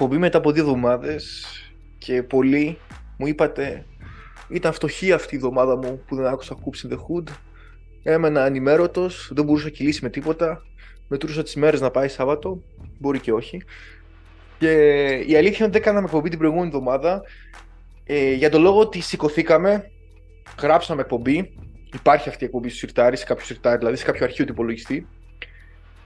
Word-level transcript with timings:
εκπομπή 0.00 0.18
μετά 0.18 0.38
από 0.38 0.52
δύο 0.52 0.62
εβδομάδες 0.62 1.46
και 1.98 2.22
πολλοί 2.22 2.78
μου 3.16 3.26
είπατε 3.26 3.84
ήταν 4.48 4.72
φτωχή 4.72 5.12
αυτή 5.12 5.34
η 5.34 5.36
εβδομάδα 5.36 5.76
μου 5.76 6.02
που 6.06 6.16
δεν 6.16 6.26
άκουσα 6.26 6.56
Hoops 6.56 6.88
in 6.88 6.92
the 6.92 6.96
Hood. 6.96 7.32
Έμενα 8.02 8.44
ανημέρωτος, 8.44 9.30
δεν 9.34 9.44
μπορούσα 9.44 9.64
να 9.64 9.70
κυλήσει 9.70 10.02
με 10.02 10.10
τίποτα. 10.10 10.62
Μετρούσα 11.08 11.42
τις 11.42 11.54
μέρες 11.54 11.80
να 11.80 11.90
πάει 11.90 12.08
Σάββατο. 12.08 12.62
Μπορεί 12.98 13.20
και 13.20 13.32
όχι. 13.32 13.62
Και 14.58 14.72
η 15.26 15.36
αλήθεια 15.36 15.56
είναι 15.56 15.64
ότι 15.64 15.70
δεν 15.70 15.82
κάναμε 15.82 16.06
εκπομπή 16.06 16.28
την 16.28 16.38
προηγούμενη 16.38 16.66
εβδομάδα 16.66 17.22
ε, 18.04 18.32
για 18.32 18.50
τον 18.50 18.62
λόγο 18.62 18.80
ότι 18.80 19.00
σηκωθήκαμε, 19.00 19.90
γράψαμε 20.60 21.00
εκπομπή. 21.00 21.54
Υπάρχει 21.94 22.28
αυτή 22.28 22.42
η 22.42 22.46
εκπομπή 22.46 22.68
στο 22.68 22.78
σιρτάρι, 22.78 23.16
σε 23.16 23.24
κάποιο 23.24 23.44
σιρτάρι, 23.44 23.78
δηλαδή 23.78 23.96
σε 23.96 24.04
κάποιο 24.04 24.24
αρχείο 24.24 24.44
του 24.44 24.52
υπολογιστή. 24.52 25.06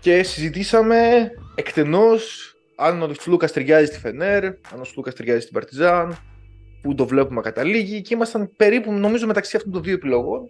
Και 0.00 0.22
συζητήσαμε 0.22 1.30
εκτενώς 1.54 2.51
αν 2.76 3.02
ο 3.02 3.08
Φλούκα 3.08 3.48
ταιριάζει 3.48 3.86
στη 3.86 3.98
Φενέρ, 3.98 4.44
αν 4.44 4.80
ο 4.80 4.84
Φλούκα 4.84 5.12
ταιριάζει 5.12 5.40
στην 5.40 5.52
Παρτιζάν, 5.52 6.18
που 6.82 6.94
το 6.94 7.06
βλέπουμε 7.06 7.40
καταλήγει. 7.40 8.00
Και 8.00 8.14
ήμασταν 8.14 8.50
περίπου, 8.56 8.92
νομίζω, 8.92 9.26
μεταξύ 9.26 9.56
αυτών 9.56 9.72
των 9.72 9.82
δύο 9.82 9.94
επιλογών. 9.94 10.46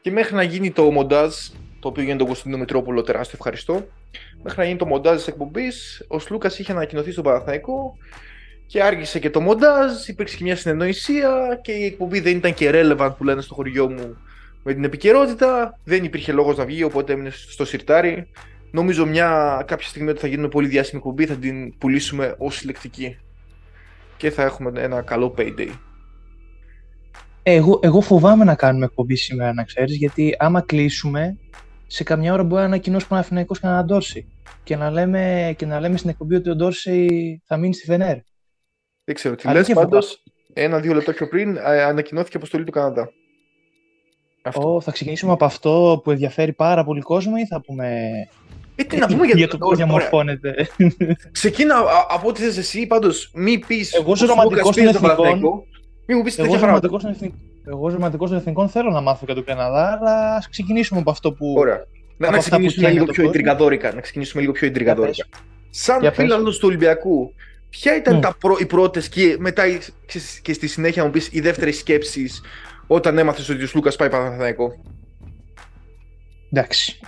Και 0.00 0.10
μέχρι 0.10 0.34
να 0.34 0.42
γίνει 0.42 0.70
το 0.70 0.90
μοντάζ, 0.90 1.34
το 1.80 1.88
οποίο 1.88 2.02
γίνεται 2.02 2.18
τον 2.18 2.26
Κωνσταντίνο 2.26 2.58
Μητρόπουλο, 2.58 3.02
τεράστιο 3.02 3.34
ευχαριστώ. 3.38 3.86
Μέχρι 4.42 4.58
να 4.58 4.64
γίνει 4.64 4.78
το 4.78 4.86
μοντάζ 4.86 5.16
της 5.16 5.26
εκπομπής, 5.26 6.04
ο 6.08 6.18
Σλούκα 6.18 6.50
είχε 6.58 6.72
ανακοινωθεί 6.72 7.10
στον 7.10 7.24
Παναθαϊκό 7.24 7.96
και 8.66 8.82
άργησε 8.82 9.18
και 9.18 9.30
το 9.30 9.40
μοντάζ. 9.40 10.06
Υπήρξε 10.06 10.36
και 10.36 10.44
μια 10.44 10.56
συνεννοησία 10.56 11.60
και 11.62 11.72
η 11.72 11.84
εκπομπή 11.84 12.20
δεν 12.20 12.36
ήταν 12.36 12.54
και 12.54 12.70
relevant 12.74 13.14
που 13.18 13.24
λένε 13.24 13.40
στο 13.40 13.54
χωριό 13.54 13.90
μου 13.90 14.16
με 14.62 14.74
την 14.74 14.84
επικαιρότητα. 14.84 15.78
Δεν 15.84 16.04
υπήρχε 16.04 16.32
λόγος 16.32 16.56
να 16.56 16.64
βγει, 16.64 16.82
οπότε 16.82 17.12
έμεινε 17.12 17.30
στο 17.30 17.64
σιρτάρι. 17.64 18.28
Νομίζω 18.70 19.06
μια 19.06 19.62
κάποια 19.66 19.88
στιγμή 19.88 20.10
ότι 20.10 20.20
θα 20.20 20.26
γίνουμε 20.26 20.48
πολύ 20.48 20.68
διάσημη 20.68 20.98
εκπομπή, 20.98 21.26
θα 21.26 21.34
την 21.34 21.78
πουλήσουμε 21.78 22.34
ως 22.38 22.56
συλλεκτική. 22.56 23.16
Και 24.16 24.30
θα 24.30 24.42
έχουμε 24.42 24.80
ένα 24.80 25.02
καλό 25.02 25.34
payday. 25.38 25.70
Εγώ, 27.42 27.80
εγώ 27.82 28.00
φοβάμαι 28.00 28.44
να 28.44 28.54
κάνουμε 28.54 28.84
εκπομπή 28.84 29.16
σήμερα, 29.16 29.52
να 29.52 29.64
ξέρεις, 29.64 29.96
γιατί 29.96 30.34
άμα 30.38 30.60
κλείσουμε, 30.60 31.38
σε 31.86 32.04
καμιά 32.04 32.32
ώρα 32.32 32.42
μπορεί 32.42 32.60
να 32.60 32.66
ανακοινώσει 32.66 33.06
Παναθυναϊκό 33.06 33.54
κανένα 33.60 33.84
Ντόρση. 33.84 34.26
Και 34.64 34.76
να, 34.76 34.90
λέμε, 34.90 35.54
και 35.58 35.66
να 35.66 35.80
λέμε 35.80 35.96
στην 35.96 36.10
εκπομπή 36.10 36.34
ότι 36.34 36.50
ο 36.50 36.54
Ντόρση 36.54 37.06
θα 37.44 37.56
μείνει 37.56 37.74
στη 37.74 37.84
Φενέρ. 37.84 38.16
Δεν 39.04 39.14
ξέρω 39.14 39.34
τι 39.34 39.48
λες. 39.48 39.72
Πάντως, 39.72 40.22
ένα-δύο 40.52 40.94
λεπτά 40.94 41.12
πιο 41.12 41.28
πριν 41.28 41.58
ανακοινώθηκε 41.58 42.36
αποστολή 42.36 42.64
του 42.64 42.72
Καναδά. 42.72 43.10
Αυτό. 44.42 44.80
θα 44.80 44.92
ξεκινήσουμε 44.92 45.32
από 45.32 45.44
αυτό 45.44 46.00
που 46.04 46.10
ενδιαφέρει 46.10 46.52
πάρα 46.52 46.84
πολύ 46.84 47.00
κόσμο 47.00 47.34
ή 47.36 47.46
θα 47.46 47.60
πούμε. 47.60 48.10
Ε, 48.78 48.84
τι 48.84 48.96
να 48.96 49.06
πούμε 49.06 49.26
για, 49.26 49.34
για 49.36 49.48
το 49.48 49.58
πώς 49.58 49.76
διαμορφώνεται. 49.76 50.68
Ξεκίνα 51.32 51.74
από 52.08 52.28
ό,τι 52.28 52.42
θες 52.42 52.56
εσύ, 52.56 52.86
πάντως 52.86 53.30
μη 53.34 53.58
πεις. 53.58 53.92
Εγώ 53.92 54.12
είσαι 54.12 54.26
ρομαντικό 54.26 54.70
των 54.70 54.86
εθνικών. 54.86 55.40
Μη 56.06 56.14
μου 56.14 56.22
πεις 56.22 56.34
τέτοια 56.34 56.58
πράγματα. 56.58 56.88
Εγώ, 57.68 57.88
ρομαντικό 57.88 58.28
των 58.28 58.36
εθνικών, 58.36 58.68
θέλω 58.68 58.90
να 58.90 59.00
μάθω 59.00 59.24
για 59.24 59.34
το 59.34 59.42
Καναδά, 59.42 59.98
αλλά 60.00 60.34
ας 60.34 60.48
ξεκινήσουμε 60.48 61.00
από 61.00 61.10
αυτό 61.10 61.32
που. 61.32 61.54
Ωραία. 61.56 61.86
Να, 62.16 62.30
να 62.30 62.38
ξεκινήσουμε 62.38 62.90
λίγο 62.90 63.04
πιο 63.04 63.24
εντριγαδόρικα. 63.28 63.92
Να 63.92 64.00
ξεκινήσουμε 64.00 64.40
λίγο 64.40 64.52
πιο 64.52 64.66
εντριγαδόρικα. 64.66 65.26
Σαν 65.70 66.12
φίλο 66.12 66.42
του 66.42 66.58
Ολυμπιακού, 66.62 67.34
ποια 67.70 67.96
ήταν 67.96 68.18
mm. 68.18 68.20
τα 68.20 68.36
προ, 68.40 68.56
οι 68.60 68.66
πρώτες 68.66 69.08
και 69.08 69.36
μετά 69.38 69.62
και 70.42 70.52
στη 70.52 70.66
συνέχεια 70.66 71.04
μου 71.04 71.10
πεις 71.10 71.28
οι 71.32 71.40
δεύτερες 71.40 71.76
σκέψεις 71.76 72.42
όταν 72.86 73.18
έμαθες 73.18 73.48
ότι 73.48 73.64
ο 73.64 73.68
Λούκα 73.74 73.92
πάει 73.96 74.10
Παναθηναϊκό; 74.10 74.72
Εντάξει. 76.52 77.00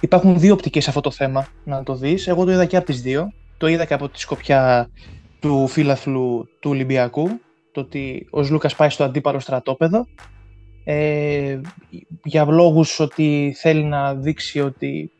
Ε, 0.00 0.06
υπάρχουν 0.06 0.38
δύο 0.38 0.52
οπτικές 0.52 0.82
σε 0.82 0.88
αυτό 0.88 1.00
το 1.00 1.10
θέμα, 1.10 1.46
να 1.64 1.82
το 1.82 1.94
δεις. 1.94 2.26
Εγώ 2.26 2.44
το 2.44 2.50
είδα 2.50 2.64
και 2.64 2.76
από 2.76 2.86
τις 2.86 3.02
δύο. 3.02 3.32
Το 3.56 3.66
είδα 3.66 3.84
και 3.84 3.94
από 3.94 4.08
τη 4.08 4.20
σκοπιά 4.20 4.90
του 5.40 5.66
φίλαθλου 5.66 6.48
του 6.60 6.70
Ολυμπιακού, 6.70 7.28
το 7.72 7.80
ότι 7.80 8.26
ο 8.30 8.42
Λούκας 8.42 8.74
πάει 8.74 8.88
στο 8.88 9.04
αντίπαλο 9.04 9.38
στρατόπεδο. 9.38 10.06
Ε, 10.84 11.60
για 12.24 12.44
λόγους 12.44 13.00
ότι 13.00 13.54
θέλει 13.56 13.84
να 13.84 14.14
δείξει 14.14 14.60
ότι 14.60 15.10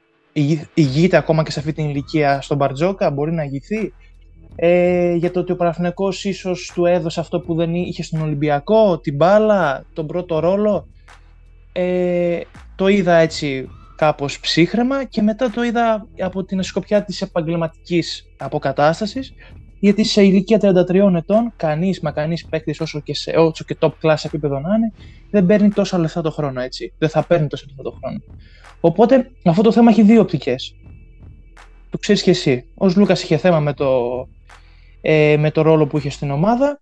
ηγείται 0.74 1.16
ακόμα 1.16 1.42
και 1.42 1.50
σε 1.50 1.58
αυτή 1.58 1.72
την 1.72 1.88
ηλικία 1.88 2.40
στον 2.40 2.56
Μπαρτζόκα, 2.56 3.10
μπορεί 3.10 3.32
να 3.32 3.42
ηγηθεί 3.42 3.92
ε, 4.56 5.14
για 5.14 5.30
το 5.30 5.40
ότι 5.40 5.52
ο 5.52 5.56
Παναθηναϊκός 5.56 6.24
ίσως 6.24 6.72
του 6.74 6.86
έδωσε 6.86 7.20
αυτό 7.20 7.40
που 7.40 7.54
δεν 7.54 7.74
είχε 7.74 8.02
στον 8.02 8.20
Ολυμπιακό, 8.20 8.98
την 8.98 9.16
μπάλα, 9.16 9.84
τον 9.92 10.06
πρώτο 10.06 10.38
ρόλο. 10.38 10.88
Ε, 11.72 12.40
το 12.74 12.88
είδα 12.88 13.14
έτσι 13.14 13.68
κάπως 14.00 14.40
ψύχρεμα 14.40 15.04
και 15.04 15.22
μετά 15.22 15.50
το 15.50 15.62
είδα 15.62 16.08
από 16.18 16.44
την 16.44 16.62
σκοπιά 16.62 17.04
της 17.04 17.22
επαγγελματικής 17.22 18.26
αποκατάστασης 18.38 19.32
γιατί 19.80 20.04
σε 20.04 20.22
ηλικία 20.22 20.58
33 20.88 21.14
ετών 21.16 21.52
κανείς 21.56 22.00
μα 22.00 22.10
κανείς 22.10 22.46
παίκτης 22.46 22.80
όσο 22.80 23.00
και, 23.00 23.14
σε, 23.14 23.30
όσο 23.30 23.64
και 23.64 23.76
top 23.80 23.92
class 24.02 24.16
επίπεδο 24.24 24.60
να 24.60 24.74
είναι 24.74 24.92
δεν 25.30 25.46
παίρνει 25.46 25.68
τόσα 25.68 25.98
λεφτά 25.98 26.20
το 26.22 26.30
χρόνο 26.30 26.60
έτσι. 26.60 26.92
Δεν 26.98 27.08
θα 27.08 27.26
παίρνει 27.26 27.46
τόσα 27.46 27.64
λεφτά 27.68 27.82
το 27.82 27.90
χρόνο. 27.90 28.18
Οπότε 28.80 29.30
αυτό 29.44 29.62
το 29.62 29.72
θέμα 29.72 29.90
έχει 29.90 30.02
δύο 30.02 30.20
οπτικές. 30.20 30.74
Το 31.90 31.98
ξέρεις 31.98 32.22
και 32.22 32.30
εσύ. 32.30 32.64
Ο 32.74 32.88
Λούκας 32.96 33.22
είχε 33.22 33.36
θέμα 33.36 33.60
με 33.60 33.72
το 33.72 33.88
ε, 35.00 35.36
με 35.38 35.50
το 35.50 35.62
ρόλο 35.62 35.86
που 35.86 35.98
είχε 35.98 36.10
στην 36.10 36.30
ομάδα. 36.30 36.80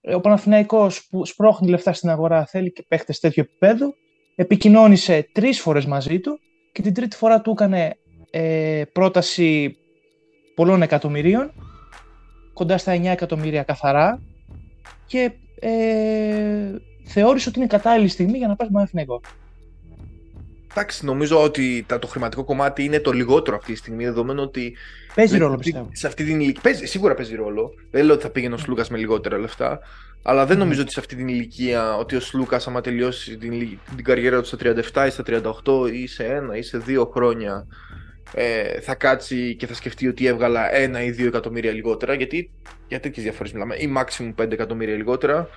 Ε, 0.00 0.14
ο 0.14 0.20
Παναθηναϊκός 0.20 1.06
που 1.10 1.26
σπρώχνει 1.26 1.68
λεφτά 1.68 1.92
στην 1.92 2.10
αγορά 2.10 2.46
θέλει 2.46 2.72
και 2.72 2.84
παίχτε 2.88 3.14
τέτοιο 3.20 3.42
επίπεδο. 3.42 3.94
Επικοινώνησε 4.34 5.28
τρεις 5.32 5.60
φορές 5.60 5.86
μαζί 5.86 6.20
του 6.20 6.40
και 6.76 6.82
την 6.82 6.94
τρίτη 6.94 7.16
φορά 7.16 7.40
του 7.40 7.50
έκανε 7.50 7.96
ε, 8.30 8.82
πρόταση 8.92 9.76
πολλών 10.54 10.82
εκατομμυρίων, 10.82 11.52
κοντά 12.52 12.78
στα 12.78 12.96
9 12.96 13.04
εκατομμύρια 13.04 13.62
καθαρά 13.62 14.22
και 15.06 15.32
ε, 15.60 16.74
θεώρησε 17.04 17.48
ότι 17.48 17.58
είναι 17.58 17.68
κατάλληλη 17.68 18.08
στιγμή 18.08 18.38
για 18.38 18.48
να 18.48 18.56
πάει 18.56 18.66
στον 18.68 18.72
Παναθηναϊκό. 18.72 19.20
Εντάξει, 20.78 21.04
νομίζω 21.04 21.42
ότι 21.42 21.86
το 22.00 22.06
χρηματικό 22.06 22.44
κομμάτι 22.44 22.84
είναι 22.84 23.00
το 23.00 23.12
λιγότερο 23.12 23.56
αυτή 23.56 23.72
τη 23.72 23.78
στιγμή, 23.78 24.04
δεδομένου 24.04 24.42
ότι. 24.42 24.76
Παίζει 25.14 25.38
ρόλο, 25.38 25.56
πιστεύω. 25.56 25.88
Σε 25.92 26.06
αυτή 26.06 26.24
την 26.24 26.40
ηλικία. 26.40 26.60
Παίζει, 26.62 26.86
σίγουρα 26.86 27.14
παίζει 27.14 27.34
ρόλο. 27.34 27.74
Δεν 27.90 28.04
λέω 28.04 28.14
ότι 28.14 28.22
θα 28.22 28.30
πήγαινε 28.30 28.54
ο 28.54 28.58
Σλούκας 28.58 28.90
με 28.90 28.98
λιγότερα 28.98 29.38
λεφτά. 29.38 29.80
Αλλά 30.22 30.46
δεν 30.46 30.58
νομίζω 30.58 30.80
ότι 30.80 30.92
σε 30.92 31.00
αυτή 31.00 31.16
την 31.16 31.28
ηλικία 31.28 31.96
ότι 31.96 32.16
ο 32.16 32.20
Σλούκας, 32.20 32.66
άμα 32.66 32.80
τελειώσει 32.80 33.36
την, 33.36 33.78
την 33.96 34.04
καριέρα 34.04 34.40
του 34.40 34.46
στα 34.46 34.58
37 34.60 35.06
ή 35.06 35.10
στα 35.10 35.22
38 35.26 35.92
ή 35.92 36.06
σε 36.06 36.24
ένα 36.24 36.56
ή 36.56 36.62
σε 36.62 36.78
δύο 36.78 37.10
χρόνια, 37.14 37.66
ε, 38.34 38.80
θα 38.80 38.94
κάτσει 38.94 39.54
και 39.54 39.66
θα 39.66 39.74
σκεφτεί 39.74 40.08
ότι 40.08 40.26
έβγαλα 40.26 40.74
ένα 40.74 41.02
ή 41.02 41.10
δύο 41.10 41.26
εκατομμύρια 41.26 41.72
λιγότερα. 41.72 42.14
Γιατί 42.14 42.50
για 42.88 43.00
τέτοιες 43.00 43.24
διαφορές 43.24 43.52
μιλάμε, 43.52 43.74
ή 43.74 43.92
maximum 43.96 44.34
5 44.42 44.52
εκατομμύρια 44.52 44.96
λιγότερα. 44.96 45.48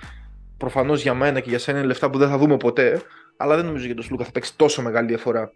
Προφανώς 0.60 1.02
για 1.02 1.14
μένα 1.14 1.40
και 1.40 1.48
για 1.48 1.58
σένα 1.58 1.78
είναι 1.78 1.86
λεφτά 1.86 2.10
που 2.10 2.18
δεν 2.18 2.28
θα 2.28 2.38
δούμε 2.38 2.56
ποτέ 2.56 3.02
αλλά 3.42 3.56
δεν 3.56 3.64
νομίζω 3.64 3.86
για 3.86 3.94
τον 3.94 4.04
Σλούκα 4.04 4.24
θα 4.24 4.30
παίξει 4.30 4.56
τόσο 4.56 4.82
μεγάλη 4.82 5.06
διαφορά. 5.06 5.52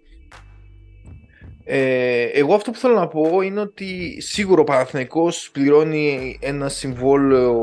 Ε, 1.65 2.23
εγώ 2.23 2.55
αυτό 2.55 2.71
που 2.71 2.79
θέλω 2.79 2.95
να 2.95 3.09
πω 3.09 3.41
είναι 3.41 3.61
ότι 3.61 4.21
σίγουρο 4.21 4.61
ο 4.61 4.65
Παναθηναϊκός 4.65 5.51
πληρώνει 5.53 6.39
ένα 6.41 6.69
συμβόλαιο, 6.69 7.63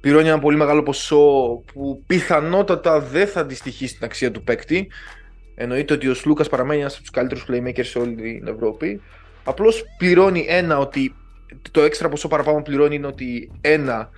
πληρώνει 0.00 0.28
ένα 0.28 0.38
πολύ 0.38 0.56
μεγάλο 0.56 0.82
ποσό 0.82 1.62
που 1.72 2.02
πιθανότατα 2.06 3.00
δεν 3.00 3.26
θα 3.26 3.40
αντιστοιχεί 3.40 3.86
στην 3.86 4.04
αξία 4.04 4.30
του 4.30 4.42
παίκτη. 4.44 4.88
Εννοείται 5.54 5.94
ότι 5.94 6.08
ο 6.08 6.14
Σλούκας 6.14 6.48
παραμένει 6.48 6.80
ένας 6.80 6.92
από 6.92 7.02
τους 7.02 7.10
καλύτερους 7.10 7.46
playmakers 7.48 7.84
σε 7.84 7.98
όλη 7.98 8.14
την 8.14 8.46
Ευρώπη. 8.46 9.00
Απλώς 9.44 9.84
πληρώνει 9.98 10.46
ένα 10.48 10.78
ότι 10.78 11.14
το 11.70 11.82
έξτρα 11.82 12.08
ποσό 12.08 12.28
παραπάνω 12.28 12.62
πληρώνει 12.62 12.94
είναι 12.94 13.06
ότι 13.06 13.50
ένα 13.60 14.10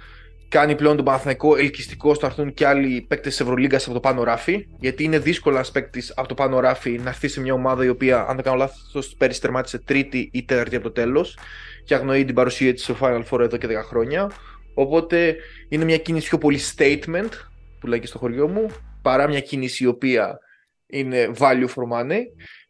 κάνει 0.55 0.75
πλέον 0.75 0.97
τον 0.97 1.05
Παναθηναϊκό 1.05 1.57
ελκυστικό 1.57 2.15
στο 2.15 2.27
να 2.27 2.33
έρθουν 2.33 2.55
και 2.55 2.67
άλλοι 2.67 3.05
παίκτες 3.09 3.37
της 3.37 3.41
Ευρωλίγκας 3.41 3.85
από 3.85 3.95
το 3.95 4.01
πάνω 4.01 4.23
ράφι. 4.23 4.67
Γιατί 4.79 5.05
είναι 5.05 5.19
δύσκολο 5.19 5.57
ένας 5.57 5.71
παίκτης 5.71 6.13
από 6.17 6.29
το 6.29 6.35
πάνω 6.35 6.61
ράφι 6.61 6.91
να 6.91 7.09
έρθει 7.09 7.29
σε 7.29 7.41
μια 7.41 7.53
ομάδα 7.53 7.85
η 7.85 7.89
οποία, 7.89 8.21
αν 8.29 8.35
δεν 8.35 8.45
κάνω 8.45 8.57
λάθος, 8.57 9.15
πέρυσι 9.19 9.41
τερμάτισε 9.41 9.79
τρίτη 9.79 10.31
ή 10.33 10.45
τέταρτη 10.45 10.77
από 10.77 10.85
το 10.85 10.91
τέλος 10.91 11.39
και 11.85 11.95
αγνοεί 11.95 12.25
την 12.25 12.35
παρουσία 12.35 12.75
της 12.75 12.83
στο 12.83 12.97
Final 13.01 13.23
Four 13.31 13.41
εδώ 13.41 13.57
και 13.57 13.67
10 13.67 13.71
χρόνια. 13.89 14.31
Οπότε 14.75 15.37
είναι 15.69 15.85
μια 15.85 15.99
κίνηση 15.99 16.29
πιο 16.29 16.39
πολύ 16.39 16.61
statement, 16.77 17.31
που 17.81 17.87
λέγεται 17.87 18.07
στο 18.07 18.19
χωριό 18.19 18.49
μου, 18.49 18.71
παρά 19.03 19.29
μια 19.29 19.41
κίνηση 19.41 19.85
η 19.85 19.87
οποία 19.87 20.39
είναι 20.87 21.31
value 21.39 21.69
for 21.75 21.85
money. 21.93 22.21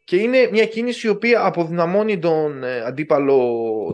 Και 0.04 0.16
είναι 0.16 0.48
μια 0.52 0.66
κίνηση 0.66 1.06
η 1.06 1.10
οποία 1.10 1.44
αποδυναμώνει 1.44 2.18
τον 2.18 2.64
ε, 2.64 2.80
αντίπαλο, 2.80 3.36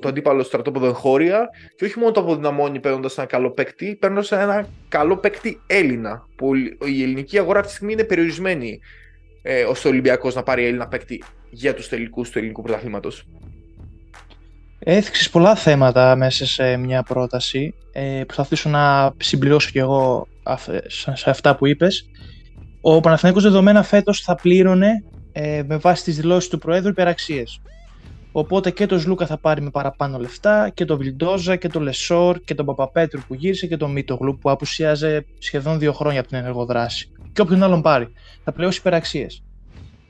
το 0.00 0.08
αντίπαλο 0.08 0.42
στρατόπεδο 0.42 0.86
εγχώρια 0.86 1.48
και 1.76 1.84
όχι 1.84 1.98
μόνο 1.98 2.12
το 2.12 2.20
αποδυναμώνει 2.20 2.80
παίρνοντας 2.80 3.18
ένα 3.18 3.26
καλό 3.26 3.50
παίκτη, 3.50 3.96
παίρνοντας 4.00 4.32
ένα 4.32 4.68
καλό 4.88 5.16
παίκτη 5.16 5.60
Έλληνα. 5.66 6.26
Που 6.36 6.54
η 6.84 7.02
ελληνική 7.02 7.38
αγορά 7.38 7.58
αυτή 7.58 7.70
τη 7.70 7.76
στιγμή 7.76 7.92
είναι 7.92 8.04
περιορισμένη 8.04 8.80
ε, 9.42 9.62
ώστε 9.62 9.88
ο 9.88 9.90
Ολυμπιακός 9.90 10.34
να 10.34 10.42
πάρει 10.42 10.64
Έλληνα 10.64 10.88
παίκτη 10.88 11.22
για 11.50 11.74
τους 11.74 11.88
τελικούς 11.88 12.30
του 12.30 12.38
ελληνικού 12.38 12.62
πρωταθλήματος. 12.62 13.26
Έθιξες 14.78 15.30
πολλά 15.30 15.54
θέματα 15.54 16.16
μέσα 16.16 16.46
σε 16.46 16.76
μια 16.76 17.02
πρόταση. 17.02 17.74
Ε, 17.92 18.22
προσπαθήσω 18.26 18.68
να 18.68 19.14
συμπληρώσω 19.16 19.70
κι 19.70 19.78
εγώ 19.78 20.28
σε 21.14 21.30
αυτά 21.30 21.56
που 21.56 21.66
είπες. 21.66 22.10
Ο 22.80 23.00
Παναθηναίκος 23.00 23.42
δεδομένα 23.42 23.82
φέτος 23.82 24.20
θα 24.20 24.34
πλήρωνε 24.34 25.04
ε, 25.42 25.62
με 25.66 25.76
βάση 25.76 26.04
τις 26.04 26.16
δηλώσεις 26.16 26.48
του 26.48 26.58
Προέδρου 26.58 26.88
υπεραξίες. 26.88 27.60
Οπότε 28.32 28.70
και 28.70 28.86
το 28.86 28.98
Ζλούκα 28.98 29.26
θα 29.26 29.38
πάρει 29.38 29.60
με 29.62 29.70
παραπάνω 29.70 30.18
λεφτά 30.18 30.70
και 30.74 30.84
το 30.84 30.96
Βιλντόζα 30.96 31.56
και 31.56 31.68
το 31.68 31.80
Λεσόρ 31.80 32.40
και 32.40 32.54
τον 32.54 32.66
Παπαπέτρου 32.66 33.20
που 33.28 33.34
γύρισε 33.34 33.66
και 33.66 33.76
το 33.76 33.88
Μίτογλου 33.88 34.38
που 34.38 34.50
απουσίαζε 34.50 35.24
σχεδόν 35.38 35.78
δύο 35.78 35.92
χρόνια 35.92 36.20
από 36.20 36.28
την 36.28 36.38
ενεργοδράση. 36.38 37.10
Και 37.32 37.40
όποιον 37.40 37.62
άλλον 37.62 37.82
πάρει. 37.82 38.12
Θα 38.44 38.52
πλέον 38.52 38.70
υπεραξίες. 38.76 39.42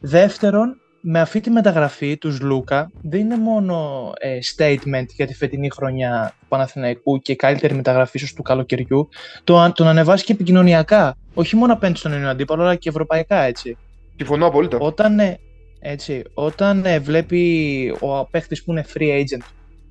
Δεύτερον, 0.01 0.77
με 1.01 1.21
αυτή 1.21 1.41
τη 1.41 1.51
μεταγραφή 1.51 2.17
του 2.17 2.37
Λούκα 2.41 2.91
δεν 3.03 3.21
είναι 3.21 3.37
μόνο 3.37 4.13
ε, 4.19 4.39
statement 4.57 5.07
για 5.17 5.27
τη 5.27 5.35
φετινή 5.35 5.71
χρονιά 5.71 6.35
του 6.41 6.47
Παναθηναϊκού 6.49 7.19
και 7.19 7.37
καλύτερη 7.37 7.75
μεταγραφή 7.75 8.17
ίσως 8.17 8.33
του 8.33 8.43
καλοκαιριού, 8.43 9.09
το, 9.45 9.73
τον 9.75 9.87
ανεβάζει 9.87 10.25
και 10.25 10.33
επικοινωνιακά. 10.33 11.17
Όχι 11.35 11.57
μόνο 11.57 11.73
απέναντι 11.73 11.99
στον 11.99 12.11
Ελληνικό 12.11 12.33
αντίπαλο, 12.33 12.63
αλλά 12.63 12.75
και 12.75 12.89
ευρωπαϊκά 12.89 13.43
έτσι. 13.43 13.77
Συμφωνώ 14.21 14.47
απόλυτα. 14.47 14.79
Όταν, 14.79 15.19
ε, 15.19 15.39
έτσι, 15.81 16.23
όταν 16.35 16.85
ε, 16.85 16.99
βλέπει 16.99 17.95
ο 18.01 18.27
παίχτη 18.27 18.61
που 18.65 18.73
είναι 18.73 18.85
free 18.95 19.21
agent, 19.21 19.45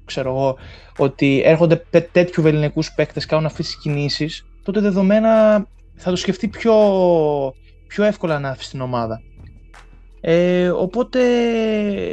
ξέρω 0.06 0.30
εγώ, 0.30 0.58
ότι 0.98 1.42
έρχονται 1.46 1.86
τέτοιου 2.12 2.48
ελληνικού 2.48 2.84
παίχτε 2.96 3.22
κάνουν 3.28 3.46
αυτές 3.46 3.66
τις 3.66 3.78
κινήσεις, 3.78 4.46
τότε 4.64 4.80
δεδομένα 4.80 5.66
θα 5.96 6.10
το 6.10 6.16
σκεφτεί 6.16 6.48
πιο, 6.48 6.74
πιο 7.88 8.04
εύκολα 8.04 8.40
να 8.40 8.50
αφήσει 8.50 8.70
την 8.70 8.82
ομάδα. 8.82 9.22
Ε, 10.22 10.70
οπότε 10.70 11.20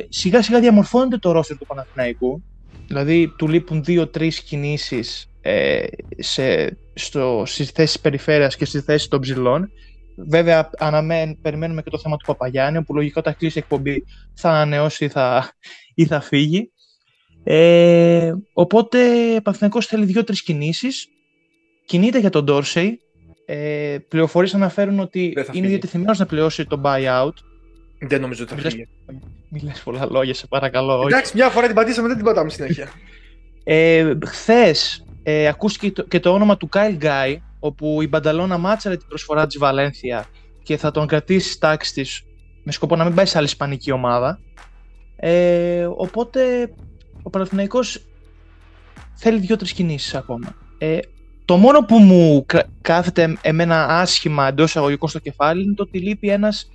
σιγά 0.08 0.42
σιγά 0.42 0.60
διαμορφώνεται 0.60 1.18
το 1.18 1.32
ρόστερ 1.32 1.58
του 1.58 1.66
Παναθηναϊκού. 1.66 2.42
Δηλαδή 2.86 3.34
του 3.38 3.48
λείπουν 3.48 3.84
δύο-τρεις 3.84 4.40
κινήσεις 4.40 5.30
ε, 5.40 5.84
σε, 6.18 6.76
στο, 6.94 7.42
στις 7.46 7.70
θέσεις 7.70 8.00
περιφέρειας 8.00 8.56
και 8.56 8.64
στις 8.64 8.82
θέσεις 8.82 9.08
των 9.08 9.20
ψηλών. 9.20 9.70
Βέβαια 10.16 10.70
αναμέν, 10.78 11.40
περιμένουμε 11.40 11.82
και 11.82 11.90
το 11.90 11.98
θέμα 11.98 12.16
του 12.16 12.24
Παπαγιάννη, 12.26 12.78
όπου 12.78 12.94
λογικά 12.94 13.20
όταν 13.20 13.36
κλείσει 13.36 13.58
η 13.58 13.60
εκπομπή 13.60 14.04
θα 14.34 14.50
ανανεώσει 14.50 15.04
ή 15.04 15.08
θα, 15.08 15.52
ή 15.94 16.06
θα 16.06 16.20
φύγει. 16.20 16.70
Ε, 17.44 18.32
οπότε 18.52 18.98
ο 19.36 19.42
Παναθηναϊκός 19.42 19.86
θέλει 19.86 20.04
δύο-τρεις 20.04 20.42
κινήσεις. 20.42 21.08
Κινείται 21.84 22.18
για 22.18 22.30
τον 22.30 22.44
Ντόρσεϊ. 22.44 23.00
Ε, 23.46 23.96
πληροφορίες 24.08 24.54
αναφέρουν 24.54 24.98
ότι 25.00 25.34
είναι 25.52 25.68
διατεθειμένος 25.68 26.18
να 26.18 26.26
πληρώσει 26.26 26.64
το 26.64 26.80
buyout 26.84 27.34
δεν 27.98 28.20
νομίζω 28.20 28.42
ότι 28.42 28.54
θα 28.54 28.68
φύγει. 28.68 28.88
Μην 29.48 29.64
λες 29.64 29.80
πολλά 29.82 30.06
λόγια, 30.10 30.34
σε 30.34 30.46
παρακαλώ. 30.46 31.02
Εντάξει, 31.06 31.32
μια 31.34 31.48
φορά 31.50 31.66
την 31.66 31.74
πατήσαμε, 31.74 32.08
δεν 32.08 32.16
την 32.16 32.26
πατάμε 32.26 32.50
συνέχεια. 32.50 32.88
ε, 33.64 34.12
Χθες 34.24 35.04
ε, 35.28 35.46
ακούστηκε 35.46 36.02
και 36.08 36.20
το, 36.20 36.32
όνομα 36.32 36.56
του 36.56 36.69
Κάιλ 36.69 36.96
Γκάι, 36.96 37.43
όπου 37.61 38.02
η 38.02 38.08
Μπανταλόνα 38.08 38.58
μάτσαρε 38.58 38.96
την 38.96 39.06
προσφορά 39.08 39.46
της 39.46 39.58
Βαλένθια 39.58 40.26
και 40.62 40.76
θα 40.76 40.90
τον 40.90 41.06
κρατήσει 41.06 41.49
στη 41.49 41.58
τάξη 41.58 41.93
της 41.93 42.23
με 42.62 42.73
σκοπό 42.73 42.96
να 42.96 43.05
μην 43.05 43.14
πάει 43.14 43.26
σε 43.26 43.38
άλλη 43.38 43.46
ισπανική 43.46 43.90
ομάδα. 43.90 44.40
Ε, 45.17 45.88
οπότε 45.96 46.73
ο 47.23 47.31
Παναθηναϊκός 47.31 48.06
θέλει 49.14 49.38
δύο-τρει 49.38 49.73
κινήσεις 49.73 50.14
ακόμα. 50.14 50.55
Ε, 50.78 50.99
το 51.44 51.56
μόνο 51.56 51.84
που 51.84 51.99
μου 51.99 52.46
κάθεται 52.81 53.37
εμένα 53.40 53.87
άσχημα 53.87 54.49
εντός 54.49 54.69
εισαγωγικών 54.69 55.08
στο 55.08 55.19
κεφάλι 55.19 55.62
είναι 55.62 55.75
το 55.75 55.82
ότι 55.82 55.99
λείπει 55.99 56.28
ένας 56.28 56.70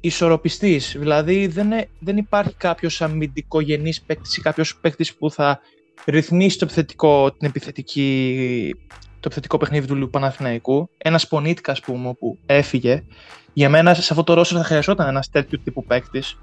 ισορροπιστής. 0.00 0.96
Δηλαδή 0.98 1.46
δεν, 1.46 1.68
δεν 1.98 2.16
υπάρχει 2.16 2.54
κάποιος 2.54 3.02
αμυντικογενής 3.02 4.02
παίκτης 4.02 4.36
ή 4.36 4.40
κάποιος 4.40 4.76
παίκτης 4.76 5.14
που 5.14 5.30
θα 5.30 5.60
ρυθμίσει 6.06 6.58
το 6.58 6.64
επιθετικό, 6.64 7.32
την 7.32 7.48
επιθετική, 7.48 8.74
το 9.12 9.20
επιθετικό 9.24 9.56
παιχνίδι 9.56 9.86
του 9.86 10.10
Παναθηναϊκού. 10.10 10.90
Ένας 10.98 11.28
Πονίτικα, 11.28 11.72
ας 11.72 11.80
πούμε, 11.80 12.14
που 12.14 12.38
έφυγε. 12.46 13.04
Για 13.52 13.68
μένα 13.68 13.94
σε 13.94 14.12
αυτό 14.12 14.24
το 14.24 14.34
ρόστερ 14.34 14.58
θα 14.58 14.64
χρειαζόταν 14.64 15.08
ένας 15.08 15.30
τέτοιο 15.30 15.58
τύπου 15.64 15.84
παίκτης. 15.84 16.38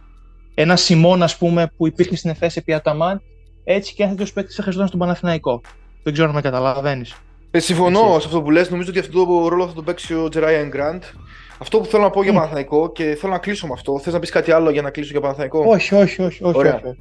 Ένας 0.53 0.81
Σιμών, 0.81 1.23
ας 1.23 1.37
πούμε, 1.37 1.71
που 1.77 1.87
υπήρχε 1.87 2.15
στην 2.15 2.29
ΕΦΕΣ 2.29 2.55
επί 2.55 2.73
Αταμάν. 2.73 3.21
Έτσι 3.63 3.93
και 3.93 4.03
ένα 4.03 4.11
τέτοιος 4.11 4.33
παίκτης 4.33 4.55
θα 4.55 4.61
χρειαζόταν 4.61 4.87
στον 4.87 4.99
Παναθηναϊκό. 4.99 5.61
Δεν 6.03 6.13
ξέρω 6.13 6.27
αν 6.27 6.35
με 6.35 6.41
καταλαβαίνεις. 6.41 7.15
Ε, 7.51 7.59
συμφωνώ 7.59 8.19
σε 8.19 8.27
αυτό 8.27 8.41
που 8.41 8.51
λες. 8.51 8.69
Νομίζω 8.69 8.89
ότι 8.89 8.99
αυτό 8.99 9.25
το 9.25 9.47
ρόλο 9.47 9.67
θα 9.67 9.73
τον 9.73 9.83
παίξει 9.83 10.13
ο 10.13 10.29
Τζεράιαν 10.29 10.67
Γκραντ. 10.67 11.03
Αυτό 11.57 11.79
που 11.79 11.85
θέλω 11.85 12.03
να 12.03 12.09
πω 12.09 12.23
για 12.23 12.33
Παναθαϊκό 12.33 12.91
και 12.91 13.15
θέλω 13.19 13.31
να 13.31 13.39
κλείσω 13.39 13.67
με 13.67 13.73
αυτό. 13.73 13.99
Θες 13.99 14.13
να 14.13 14.19
πεις 14.19 14.29
κάτι 14.29 14.51
άλλο 14.51 14.69
για 14.69 14.81
να 14.81 14.89
κλείσω 14.89 15.11
για 15.11 15.21
Παναθαϊκό. 15.21 15.63
Όχι, 15.67 15.95
όχι, 15.95 16.21
όχι. 16.21 16.43
όχι, 16.43 16.67
όχι. 16.67 16.97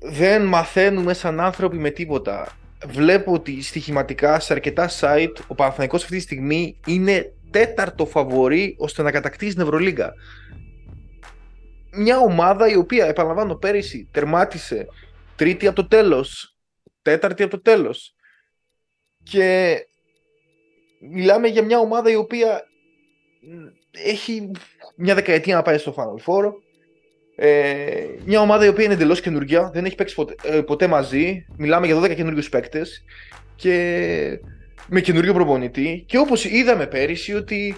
Δεν 0.00 0.42
μαθαίνουμε 0.44 1.14
σαν 1.14 1.40
άνθρωποι 1.40 1.76
με 1.76 1.90
τίποτα. 1.90 2.56
Βλέπω 2.86 3.32
ότι 3.32 3.62
στοιχηματικά 3.62 4.40
σε 4.40 4.52
αρκετά 4.52 4.90
site 5.00 5.34
ο 5.46 5.54
Παναθαϊκός 5.54 6.02
αυτή 6.02 6.16
τη 6.16 6.22
στιγμή 6.22 6.80
είναι 6.86 7.32
τέταρτο 7.50 8.06
φαβορή 8.06 8.74
ώστε 8.78 9.02
να 9.02 9.10
κατακτήσει 9.10 9.52
την 9.52 9.62
Ευρωλίγκα. 9.62 10.12
Μια 11.92 12.18
ομάδα 12.18 12.68
η 12.68 12.76
οποία, 12.76 13.06
επαναλαμβάνω, 13.06 13.54
πέρυσι 13.54 14.08
τερμάτισε 14.10 14.86
τρίτη 15.36 15.66
από 15.66 15.76
το 15.76 15.88
τέλος, 15.88 16.56
τέταρτη 17.02 17.42
από 17.42 17.56
το 17.56 17.62
τέλος. 17.62 18.14
Και 19.22 19.76
μιλάμε 21.10 21.48
για 21.48 21.64
μια 21.64 21.78
ομάδα 21.78 22.10
η 22.10 22.14
οποία 22.14 22.62
έχει 23.90 24.50
μια 24.96 25.14
δεκαετία 25.14 25.54
να 25.54 25.62
πάει 25.62 25.78
στο 25.78 25.94
Final 25.96 26.24
Four. 26.26 26.52
Ε, 27.40 28.06
μια 28.24 28.40
ομάδα 28.40 28.64
η 28.64 28.68
οποία 28.68 28.84
είναι 28.84 28.94
εντελώς 28.94 29.20
καινούργια, 29.20 29.70
δεν 29.72 29.84
έχει 29.84 29.94
παίξει 29.94 30.14
ποτέ, 30.14 30.34
ε, 30.42 30.60
ποτέ 30.60 30.86
μαζί. 30.86 31.46
Μιλάμε 31.56 31.86
για 31.86 32.00
12 32.00 32.14
καινούριους 32.14 32.48
παίκτες 32.48 33.04
και 33.56 34.40
με 34.88 35.00
καινούριο 35.00 35.32
προπονητή. 35.32 36.04
Και 36.06 36.18
όπως 36.18 36.44
είδαμε 36.44 36.86
πέρυσι, 36.86 37.34
ότι 37.34 37.76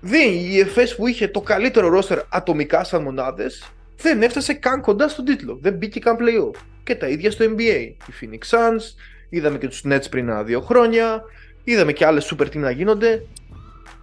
δεν, 0.00 0.32
η 0.32 0.58
ΕΦΕΣ 0.58 0.96
που 0.96 1.06
είχε 1.06 1.28
το 1.28 1.40
καλύτερο 1.40 1.88
ρόστερ 1.88 2.18
ατομικά 2.28 2.84
σαν 2.84 3.02
μονάδες 3.02 3.72
δεν 3.96 4.22
έφτασε 4.22 4.52
καν 4.54 4.80
κοντά 4.80 5.08
στον 5.08 5.24
τίτλο. 5.24 5.58
Δεν 5.60 5.74
μπήκε 5.74 6.00
καν 6.00 6.16
playoff. 6.20 6.60
Και 6.84 6.94
τα 6.94 7.08
ίδια 7.08 7.30
στο 7.30 7.44
NBA. 7.44 7.92
Η 8.08 8.12
Phoenix 8.20 8.56
Suns, 8.56 8.82
είδαμε 9.28 9.58
και 9.58 9.68
τους 9.68 9.82
Nets 9.88 10.10
πριν 10.10 10.28
ένα 10.28 10.42
δύο 10.42 10.60
χρόνια, 10.60 11.22
είδαμε 11.64 11.92
και 11.92 12.06
άλλες 12.06 12.34
super 12.34 12.44
team 12.44 12.56
να 12.56 12.70
γίνονται 12.70 13.22